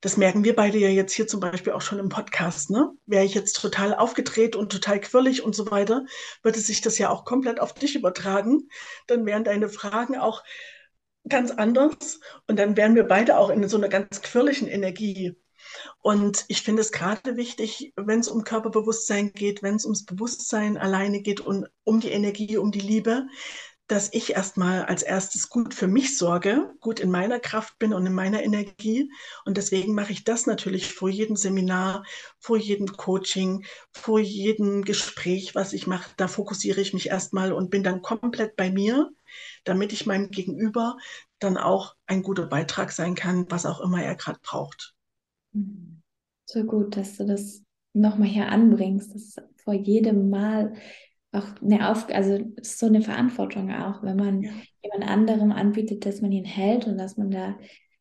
Das 0.00 0.16
merken 0.16 0.44
wir 0.44 0.56
beide 0.56 0.78
ja 0.78 0.88
jetzt 0.88 1.12
hier 1.12 1.26
zum 1.26 1.40
Beispiel 1.40 1.72
auch 1.72 1.80
schon 1.80 1.98
im 1.98 2.08
Podcast. 2.08 2.70
Ne? 2.70 2.90
Wäre 3.06 3.24
ich 3.24 3.34
jetzt 3.34 3.54
total 3.54 3.94
aufgedreht 3.94 4.56
und 4.56 4.72
total 4.72 5.00
quirlig 5.00 5.42
und 5.42 5.54
so 5.54 5.70
weiter, 5.70 6.04
würde 6.42 6.60
sich 6.60 6.80
das 6.80 6.98
ja 6.98 7.10
auch 7.10 7.24
komplett 7.24 7.60
auf 7.60 7.74
dich 7.74 7.94
übertragen. 7.96 8.68
Dann 9.06 9.26
wären 9.26 9.44
deine 9.44 9.68
Fragen 9.68 10.16
auch 10.16 10.42
ganz 11.28 11.50
anders 11.50 12.20
und 12.46 12.58
dann 12.58 12.76
wären 12.76 12.94
wir 12.94 13.04
beide 13.04 13.38
auch 13.38 13.50
in 13.50 13.68
so 13.68 13.76
einer 13.76 13.88
ganz 13.88 14.22
quirligen 14.22 14.68
Energie. 14.68 15.36
Und 16.02 16.44
ich 16.48 16.62
finde 16.62 16.82
es 16.82 16.92
gerade 16.92 17.36
wichtig, 17.36 17.92
wenn 17.96 18.20
es 18.20 18.28
um 18.28 18.44
Körperbewusstsein 18.44 19.32
geht, 19.32 19.62
wenn 19.62 19.76
es 19.76 19.84
ums 19.84 20.04
Bewusstsein 20.04 20.78
alleine 20.78 21.20
geht 21.20 21.40
und 21.40 21.68
um 21.84 22.00
die 22.00 22.10
Energie, 22.10 22.56
um 22.56 22.72
die 22.72 22.80
Liebe, 22.80 23.26
dass 23.90 24.12
ich 24.12 24.34
erstmal 24.34 24.84
als 24.84 25.02
erstes 25.02 25.48
gut 25.48 25.74
für 25.74 25.88
mich 25.88 26.16
sorge, 26.16 26.72
gut 26.78 27.00
in 27.00 27.10
meiner 27.10 27.40
Kraft 27.40 27.76
bin 27.80 27.92
und 27.92 28.06
in 28.06 28.14
meiner 28.14 28.40
Energie. 28.40 29.10
Und 29.44 29.56
deswegen 29.56 29.94
mache 29.94 30.12
ich 30.12 30.22
das 30.22 30.46
natürlich 30.46 30.94
vor 30.94 31.08
jedem 31.08 31.34
Seminar, 31.34 32.04
vor 32.38 32.56
jedem 32.56 32.86
Coaching, 32.86 33.64
vor 33.90 34.20
jedem 34.20 34.84
Gespräch, 34.84 35.56
was 35.56 35.72
ich 35.72 35.88
mache. 35.88 36.12
Da 36.16 36.28
fokussiere 36.28 36.80
ich 36.80 36.94
mich 36.94 37.08
erstmal 37.08 37.52
und 37.52 37.70
bin 37.70 37.82
dann 37.82 38.00
komplett 38.00 38.54
bei 38.54 38.70
mir, 38.70 39.10
damit 39.64 39.92
ich 39.92 40.06
meinem 40.06 40.30
Gegenüber 40.30 40.96
dann 41.40 41.56
auch 41.56 41.96
ein 42.06 42.22
guter 42.22 42.46
Beitrag 42.46 42.92
sein 42.92 43.16
kann, 43.16 43.46
was 43.50 43.66
auch 43.66 43.80
immer 43.80 44.04
er 44.04 44.14
gerade 44.14 44.38
braucht. 44.40 44.94
So 46.44 46.62
gut, 46.62 46.96
dass 46.96 47.16
du 47.16 47.26
das 47.26 47.64
nochmal 47.92 48.28
hier 48.28 48.50
anbringst, 48.50 49.16
dass 49.16 49.34
vor 49.64 49.74
jedem 49.74 50.30
Mal 50.30 50.74
auch 51.32 51.46
eine 51.62 51.88
Auf 51.90 52.08
also 52.08 52.34
ist 52.56 52.78
so 52.78 52.86
eine 52.86 53.02
Verantwortung 53.02 53.72
auch, 53.72 54.02
wenn 54.02 54.16
man 54.16 54.42
ja. 54.42 54.50
jemand 54.82 55.10
anderem 55.10 55.52
anbietet, 55.52 56.04
dass 56.04 56.20
man 56.20 56.32
ihn 56.32 56.44
hält 56.44 56.86
und 56.86 56.98
dass 56.98 57.16
man 57.16 57.30
da 57.30 57.56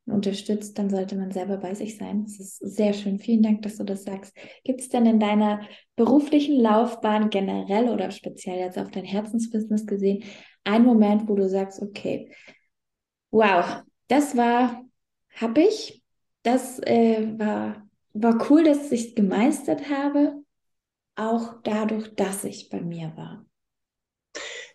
unterstützt, 0.06 0.78
dann 0.80 0.90
sollte 0.90 1.16
man 1.16 1.32
selber 1.32 1.58
bei 1.58 1.76
sich 1.76 1.98
sein. 1.98 2.24
Das 2.24 2.40
ist 2.40 2.58
sehr 2.58 2.94
schön. 2.94 3.20
Vielen 3.20 3.44
Dank, 3.44 3.62
dass 3.62 3.78
du 3.78 3.84
das 3.84 4.04
sagst. 4.04 4.36
Gibt 4.64 4.82
es 4.82 4.90
denn 4.90 5.06
in 5.06 5.20
deiner 5.20 5.62
beruflichen 5.96 6.60
Laufbahn 6.60 7.30
generell 7.30 7.90
oder 7.90 8.10
speziell 8.10 8.58
jetzt 8.58 8.80
auf 8.80 8.90
dein 8.90 9.06
Herzensbusiness 9.06 9.86
gesehen 9.86 10.24
einen 10.64 10.86
Moment, 10.86 11.28
wo 11.28 11.36
du 11.36 11.48
sagst, 11.48 11.82
okay, 11.82 12.32
wow, 13.32 13.84
das 14.08 14.36
war, 14.36 14.84
habe 15.36 15.62
ich, 15.62 16.04
das 16.44 16.80
äh, 16.80 17.28
war, 17.38 17.88
war 18.14 18.50
cool, 18.50 18.64
dass 18.64 18.92
ich 18.92 19.10
es 19.10 19.16
gemeistert 19.16 19.90
habe 19.90 20.39
auch 21.16 21.56
dadurch, 21.64 22.16
dass 22.16 22.44
ich 22.44 22.70
bei 22.70 22.82
mir 22.82 23.14
war? 23.16 23.46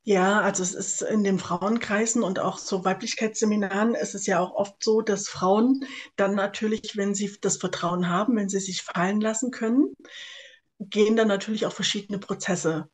Ja, 0.06 0.42
also 0.42 0.62
es 0.62 0.74
ist 0.74 1.00
in 1.00 1.24
den 1.24 1.38
Frauenkreisen 1.38 2.22
und 2.22 2.38
auch 2.38 2.58
so 2.58 2.84
Weiblichkeitsseminaren 2.84 3.94
ist 3.94 4.14
es 4.14 4.26
ja 4.26 4.38
auch 4.38 4.54
oft 4.54 4.82
so, 4.84 5.00
dass 5.00 5.28
Frauen 5.28 5.86
dann 6.16 6.34
natürlich, 6.34 6.98
wenn 6.98 7.14
sie 7.14 7.34
das 7.40 7.56
Vertrauen 7.56 8.10
haben, 8.10 8.36
wenn 8.36 8.50
sie 8.50 8.60
sich 8.60 8.82
fallen 8.82 9.22
lassen 9.22 9.50
können, 9.50 9.94
gehen 10.78 11.16
dann 11.16 11.28
natürlich 11.28 11.64
auch 11.64 11.72
verschiedene 11.72 12.18
Prozesse 12.18 12.90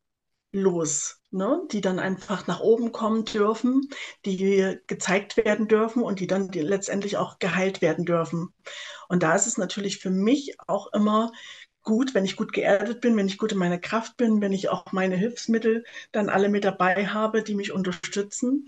los, 0.53 1.21
ne? 1.31 1.63
die 1.73 1.81
dann 1.81 1.99
einfach 1.99 2.47
nach 2.47 2.61
oben 2.61 2.93
kommen 2.93 3.25
dürfen, 3.25 3.89
die 4.25 4.79
gezeigt 4.87 5.37
werden 5.37 5.67
dürfen 5.67 6.03
und 6.03 6.21
die 6.21 6.27
dann 6.29 6.49
letztendlich 6.49 7.17
auch 7.17 7.41
geheilt 7.41 7.83
werden 7.83 8.05
dürfen. 8.05 8.55
Und 9.09 9.23
da 9.23 9.35
ist 9.35 9.47
es 9.47 9.59
natürlich 9.59 9.99
für 9.99 10.11
mich 10.11 10.57
auch 10.67 10.93
immer 10.93 11.33
gut, 11.83 12.15
wenn 12.15 12.25
ich 12.25 12.37
gut 12.37 12.53
geerdet 12.53 13.01
bin, 13.01 13.17
wenn 13.17 13.27
ich 13.27 13.39
gut 13.39 13.53
in 13.53 13.59
meiner 13.59 13.79
Kraft 13.79 14.17
bin, 14.17 14.41
wenn 14.41 14.53
ich 14.53 14.69
auch 14.69 14.93
meine 14.93 15.17
Hilfsmittel 15.17 15.85
dann 16.13 16.29
alle 16.29 16.49
mit 16.49 16.65
dabei 16.65 17.07
habe, 17.07 17.43
die 17.43 17.55
mich 17.55 17.73
unterstützen. 17.73 18.67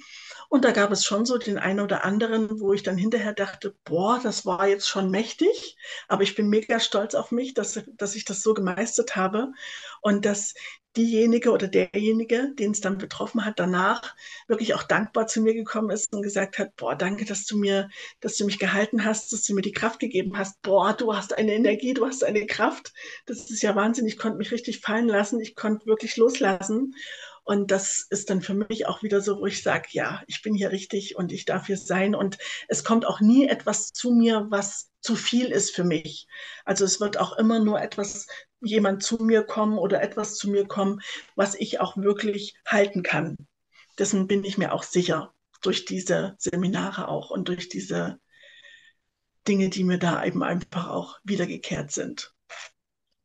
Und 0.48 0.64
da 0.64 0.70
gab 0.70 0.90
es 0.92 1.05
schon 1.05 1.27
so 1.27 1.38
den 1.38 1.59
einen 1.59 1.81
oder 1.81 2.05
anderen, 2.05 2.61
wo 2.61 2.72
ich 2.72 2.83
dann 2.83 2.96
hinterher 2.96 3.33
dachte, 3.33 3.75
boah, 3.85 4.20
das 4.22 4.46
war 4.46 4.66
jetzt 4.66 4.88
schon 4.88 5.11
mächtig, 5.11 5.77
aber 6.09 6.22
ich 6.22 6.35
bin 6.35 6.48
mega 6.48 6.81
stolz 6.81 7.14
auf 7.14 7.31
mich, 7.31 7.55
dass, 7.55 7.81
dass 7.96 8.14
ich 8.16 8.25
das 8.25 8.42
so 8.42 8.55
gemeistert 8.55 9.16
habe 9.16 9.53
und 10.01 10.25
dass 10.25 10.55
diejenige 10.97 11.51
oder 11.51 11.69
derjenige, 11.69 12.53
den 12.59 12.73
es 12.73 12.81
dann 12.81 12.99
betroffen 12.99 13.45
hat, 13.45 13.59
danach 13.59 14.15
wirklich 14.47 14.75
auch 14.75 14.83
dankbar 14.83 15.27
zu 15.27 15.41
mir 15.41 15.55
gekommen 15.55 15.91
ist 15.91 16.13
und 16.13 16.23
gesagt 16.23 16.59
hat, 16.59 16.77
boah, 16.77 16.95
danke, 16.95 17.25
dass 17.25 17.47
du 17.47 17.57
mir, 17.57 17.89
dass 18.21 18.37
du 18.37 18.45
mich 18.45 18.59
gehalten 18.59 19.05
hast, 19.05 19.33
dass 19.33 19.45
du 19.45 19.55
mir 19.55 19.63
die 19.63 19.73
Kraft 19.73 20.01
gegeben 20.01 20.37
hast. 20.37 20.61
Boah, 20.63 20.93
du 20.93 21.15
hast 21.15 21.37
eine 21.37 21.55
Energie, 21.55 21.95
du 21.95 22.07
hast 22.07 22.25
eine 22.25 22.47
Kraft. 22.47 22.93
Das 23.27 23.51
ist 23.51 23.63
ja 23.63 23.75
Wahnsinn. 23.75 24.07
Ich 24.07 24.19
konnte 24.19 24.39
mich 24.39 24.53
richtig 24.53 24.81
fallen 24.81 25.09
lassen. 25.09 25.41
Ich 25.41 25.55
konnte 25.55 25.87
wirklich 25.87 26.17
loslassen. 26.17 26.95
Und 27.45 27.71
das 27.71 28.07
ist 28.09 28.31
dann 28.31 28.41
für 28.41 28.55
mich 28.55 28.87
auch 28.87 29.03
wieder 29.03 29.21
so, 29.21 29.41
wo 29.41 29.47
ich 29.47 29.63
sage, 29.63 29.89
ja, 29.91 30.23
ich 30.27 30.43
bin 30.43 30.55
hier 30.55 30.71
richtig 30.71 31.17
und 31.17 31.33
ich 31.33 31.45
darf 31.45 31.67
hier 31.67 31.77
sein. 31.77 32.15
Und 32.15 32.39
es 32.69 32.85
kommt 32.85 33.05
auch 33.05 33.21
nie 33.21 33.49
etwas 33.49 33.93
zu 33.93 34.13
mir, 34.13 34.47
was 34.51 34.91
zu 35.01 35.17
viel 35.17 35.47
ist 35.47 35.75
für 35.75 35.83
mich. 35.83 36.29
Also 36.65 36.85
es 36.85 37.01
wird 37.01 37.19
auch 37.19 37.37
immer 37.37 37.59
nur 37.59 37.81
etwas, 37.83 38.29
jemand 38.61 39.03
zu 39.03 39.17
mir 39.17 39.43
kommen 39.43 39.77
oder 39.77 40.03
etwas 40.03 40.37
zu 40.37 40.49
mir 40.51 40.67
kommen, 40.67 41.01
was 41.35 41.57
ich 41.57 41.81
auch 41.81 41.97
wirklich 41.97 42.55
halten 42.65 43.03
kann. 43.03 43.37
Dessen 43.99 44.29
bin 44.29 44.45
ich 44.45 44.57
mir 44.57 44.73
auch 44.73 44.85
sicher 44.85 45.35
durch 45.63 45.85
diese 45.85 46.37
Seminare 46.39 47.09
auch 47.09 47.31
und 47.31 47.49
durch 47.49 47.69
diese 47.69 48.21
Dinge, 49.49 49.69
die 49.69 49.83
mir 49.83 49.99
da 49.99 50.25
eben 50.25 50.43
einfach 50.45 50.89
auch 50.89 51.19
wiedergekehrt 51.25 51.91
sind. 51.91 52.33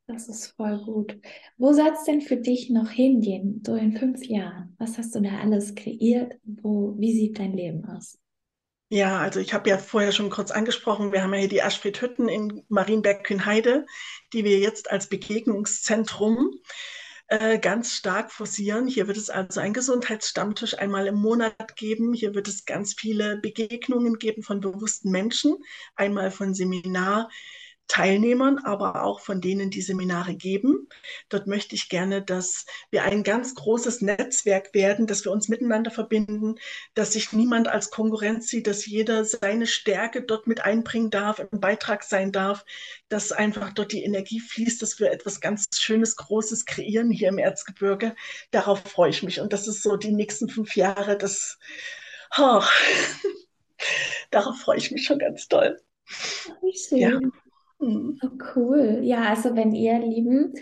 Das 0.08 0.30
ist 0.30 0.56
voll 0.56 0.82
gut. 0.86 1.20
Wo 1.58 1.74
soll 1.74 1.89
es 1.89 2.06
denn 2.06 2.22
für 2.22 2.38
dich 2.38 2.70
noch 2.70 2.89
hingehen, 2.89 3.62
so 3.65 3.76
in 3.76 3.98
fünf 3.98 4.24
Jahren? 4.26 4.74
Was 4.80 4.98
hast 4.98 5.13
du 5.13 5.20
da 5.20 5.39
alles 5.39 5.76
kreiert? 5.76 6.36
Wo, 6.46 6.96
wie 6.98 7.13
sieht 7.13 7.39
dein 7.39 7.52
Leben 7.52 7.84
aus? 7.84 8.17
Ja, 8.89 9.20
also 9.20 9.41
ich 9.41 9.54
habe 9.54 9.70
ja 9.70 9.78
vorher 9.78 10.13
schon 10.13 10.30
kurz 10.30 10.50
angesprochen, 10.50 11.12
wir 11.12 11.22
haben 11.22 11.34
ja 11.34 11.41
hier 11.41 11.50
die 11.50 11.62
Aschfried 11.62 12.02
Hütten 12.02 12.30
in 12.30 12.63
Marienberg-Kühnheide, 12.70 13.86
die 14.32 14.46
wir 14.46 14.60
jetzt 14.60 14.89
als 14.89 15.10
Begegnungszentrum 15.10 16.52
äh, 17.28 17.60
ganz 17.60 17.91
stark 17.91 18.32
forcieren. 18.32 18.88
Hier 18.88 19.08
wird 19.08 19.17
es 19.17 19.30
also 19.30 19.60
einen 19.60 19.74
Gesundheitsstammtisch 19.74 20.78
einmal 20.78 21.08
im 21.08 21.15
Monat 21.15 21.76
geben. 21.76 22.13
Hier 22.13 22.34
wird 22.34 22.48
es 22.48 22.63
ganz 22.63 22.93
viele 22.93 23.36
Begegnungen 23.41 24.20
geben 24.20 24.41
von 24.41 24.62
bewussten 24.62 25.12
Menschen, 25.12 25.58
einmal 25.98 26.32
von 26.32 26.54
Seminar 26.54 27.30
Teilnehmern, 27.88 28.60
aber 28.60 29.04
auch 29.04 29.21
von 29.21 29.41
denen, 29.41 29.69
die 29.69 29.82
Seminare 29.82 30.36
geben. 30.36 30.88
Dort 31.30 31.47
möchte 31.47 31.76
ich 31.76 31.89
gerne, 31.89 32.21
dass 32.21 32.65
wir 32.91 33.04
ein 33.04 33.23
ganz 33.23 33.56
großes 33.56 34.02
Netzwerk 34.02 34.73
werden, 34.73 35.08
dass 35.08 35.23
wir 35.23 35.32
uns 35.32 35.47
miteinander 35.47 35.89
verbinden, 35.89 36.56
dass 36.93 37.13
sich 37.13 37.32
niemand 37.32 37.67
als 37.67 37.89
Konkurrenz 37.89 38.47
sieht, 38.50 38.67
dass 38.67 38.86
jeder 38.86 39.23
seine 39.26 39.67
Stärke 39.67 40.21
dort 40.21 40.47
mit 40.47 40.65
einbringen 40.65 41.10
darf, 41.10 41.39
ein 41.39 41.60
Beitrag 41.60 42.04
sein 42.04 42.32
darf, 42.32 42.65
dass 43.10 43.32
einfach 43.32 43.73
dort 43.73 43.91
die 43.93 44.04
Energie 44.04 44.39
fließt, 44.39 44.82
dass 44.82 45.00
wir 45.00 45.12
etwas 45.12 45.39
ganz 45.39 45.65
Schönes, 45.73 46.15
Großes 46.17 46.65
kreieren 46.65 47.10
hier 47.10 47.30
im 47.30 47.38
Erzgebirge. 47.38 48.15
Darauf 48.52 48.80
freue 48.80 49.10
ich 49.10 49.23
mich. 49.23 49.39
Und 49.39 49.54
das 49.54 49.67
ist 49.67 49.82
so 49.82 49.95
die 49.95 50.12
nächsten 50.12 50.50
fünf 50.50 50.76
Jahre, 50.76 51.17
das, 51.17 51.58
oh, 52.38 52.62
darauf 54.32 54.58
freue 54.60 54.78
ich 54.78 54.91
mich 54.91 55.06
schon 55.06 55.19
ganz 55.19 55.47
schön. 55.50 55.78
Ja. 56.91 57.19
Oh, 57.80 58.13
cool. 58.56 59.02
Ja, 59.04 59.30
also 59.30 59.56
wenn 59.56 59.74
ihr 59.74 60.00
Lieben 60.00 60.54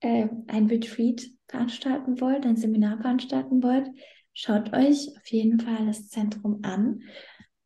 äh, 0.00 0.28
ein 0.46 0.66
Retreat 0.66 1.22
veranstalten 1.48 2.20
wollt, 2.20 2.46
ein 2.46 2.56
Seminar 2.56 2.98
veranstalten 2.98 3.62
wollt, 3.62 3.88
schaut 4.32 4.72
euch 4.72 5.08
auf 5.16 5.26
jeden 5.26 5.60
Fall 5.60 5.86
das 5.86 6.08
Zentrum 6.08 6.60
an. 6.62 7.02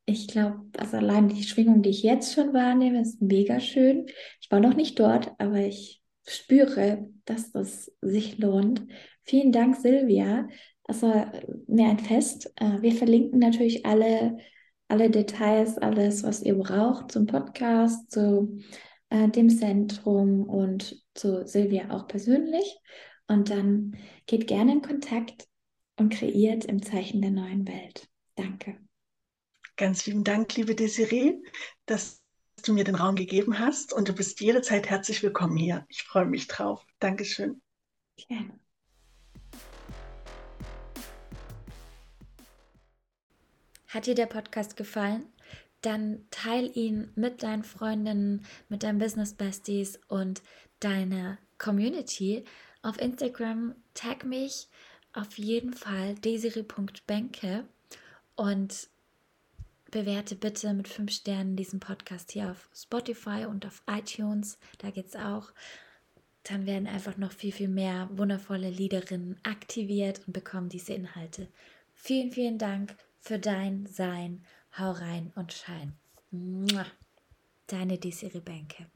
Ich 0.07 0.29
glaube, 0.29 0.61
also 0.79 0.97
allein 0.97 1.29
die 1.29 1.43
Schwingung, 1.45 1.83
die 1.83 1.91
ich 1.91 2.03
jetzt 2.03 2.35
schon 2.35 2.53
wahrnehme, 2.53 3.01
ist 3.01 3.23
mega 3.23 3.61
schön. 3.61 4.07
Ich 4.41 4.51
war 4.51 4.61
noch 4.61 4.75
nicht 4.75 4.99
dort, 4.99 5.33
aber 5.39 5.61
ich 5.61 6.03
spüre, 6.27 7.09
dass 7.25 7.53
das 7.53 7.93
sich 8.01 8.39
lohnt. 8.39 8.87
Vielen 9.23 9.53
Dank, 9.53 9.77
Silvia. 9.77 10.49
Also 10.85 11.13
mir 11.67 11.89
ein 11.89 11.99
Fest. 11.99 12.53
Äh, 12.57 12.83
wir 12.83 12.93
verlinken 12.93 13.39
natürlich 13.39 13.87
alle, 13.87 14.39
alle 14.89 15.11
Details, 15.11 15.79
alles, 15.79 16.23
was 16.25 16.43
ihr 16.43 16.57
braucht 16.57 17.13
zum 17.13 17.27
Podcast, 17.27 18.11
zu 18.11 18.59
äh, 19.11 19.29
dem 19.29 19.51
Zentrum 19.51 20.49
und 20.49 21.03
zu 21.15 21.47
Silvia 21.47 21.91
auch 21.91 22.09
persönlich. 22.09 22.79
Und 23.29 23.51
dann 23.51 23.97
geht 24.27 24.47
gerne 24.47 24.73
in 24.73 24.83
Kontakt 24.83 25.49
und 25.97 26.13
kreiert 26.13 26.65
im 26.65 26.83
Zeichen 26.83 27.23
der 27.23 27.31
neuen 27.31 27.67
Welt. 27.67 28.09
Danke. 28.35 28.79
Ganz 29.77 30.07
lieben 30.07 30.25
Dank, 30.25 30.55
liebe 30.57 30.75
Desiree, 30.75 31.35
dass 31.87 32.23
du 32.65 32.73
mir 32.73 32.85
den 32.85 32.95
Raum 32.95 33.17
gegeben 33.17 33.59
hast 33.59 33.93
und 33.93 34.09
du 34.09 34.15
bist 34.15 34.41
jederzeit 34.41 34.89
herzlich 34.89 35.23
willkommen 35.23 35.57
hier. 35.57 35.85
Ich 35.89 36.03
freue 36.03 36.27
mich 36.27 36.47
drauf. 36.47 36.85
Dankeschön. 36.99 37.61
Gerne. 38.17 38.59
Hat 43.89 44.07
dir 44.07 44.15
der 44.15 44.27
Podcast 44.27 44.77
gefallen? 44.77 45.27
Dann 45.87 46.27
teil 46.31 46.71
ihn 46.77 47.13
mit 47.15 47.43
deinen 47.43 47.63
Freundinnen, 47.63 48.45
mit 48.69 48.83
deinen 48.83 48.99
Business 48.99 49.35
Besties 49.35 50.01
und 50.09 50.43
deiner 50.81 51.39
Community. 51.59 52.45
Auf 52.83 53.01
Instagram 53.01 53.75
tag 53.95 54.25
mich 54.25 54.69
auf 55.13 55.39
jeden 55.39 55.73
Fall 55.73 56.17
desiri.benke 56.17 57.65
und 58.35 58.89
bewerte 59.93 60.35
bitte 60.35 60.75
mit 60.75 60.89
fünf 60.89 61.13
Sternen 61.13 61.57
diesen 61.57 61.79
Podcast 61.79 62.33
hier 62.33 62.51
auf 62.51 62.69
Spotify 62.75 63.47
und 63.49 63.65
auf 63.65 63.83
iTunes. 63.87 64.59
Da 64.79 64.91
geht 64.91 65.07
es 65.07 65.17
auch. 65.17 65.53
Dann 66.43 66.67
werden 66.67 66.89
einfach 66.89 67.17
noch 67.17 67.33
viel, 67.33 67.53
viel 67.53 67.69
mehr 67.69 68.09
wundervolle 68.13 68.71
Liederinnen 68.71 69.39
aktiviert 69.45 70.21
und 70.27 70.33
bekommen 70.33 70.69
diese 70.69 70.95
Inhalte. 70.95 71.49
Vielen, 71.95 72.33
vielen 72.33 72.59
Dank 72.59 72.97
für 73.21 73.39
dein 73.39 73.87
Sein. 73.87 74.45
Hau 74.79 74.91
rein 74.91 75.33
und 75.37 75.55
schein. 75.55 75.95
Deine 77.67 77.99
Desiree 77.99 78.41
Bänke. 78.41 78.87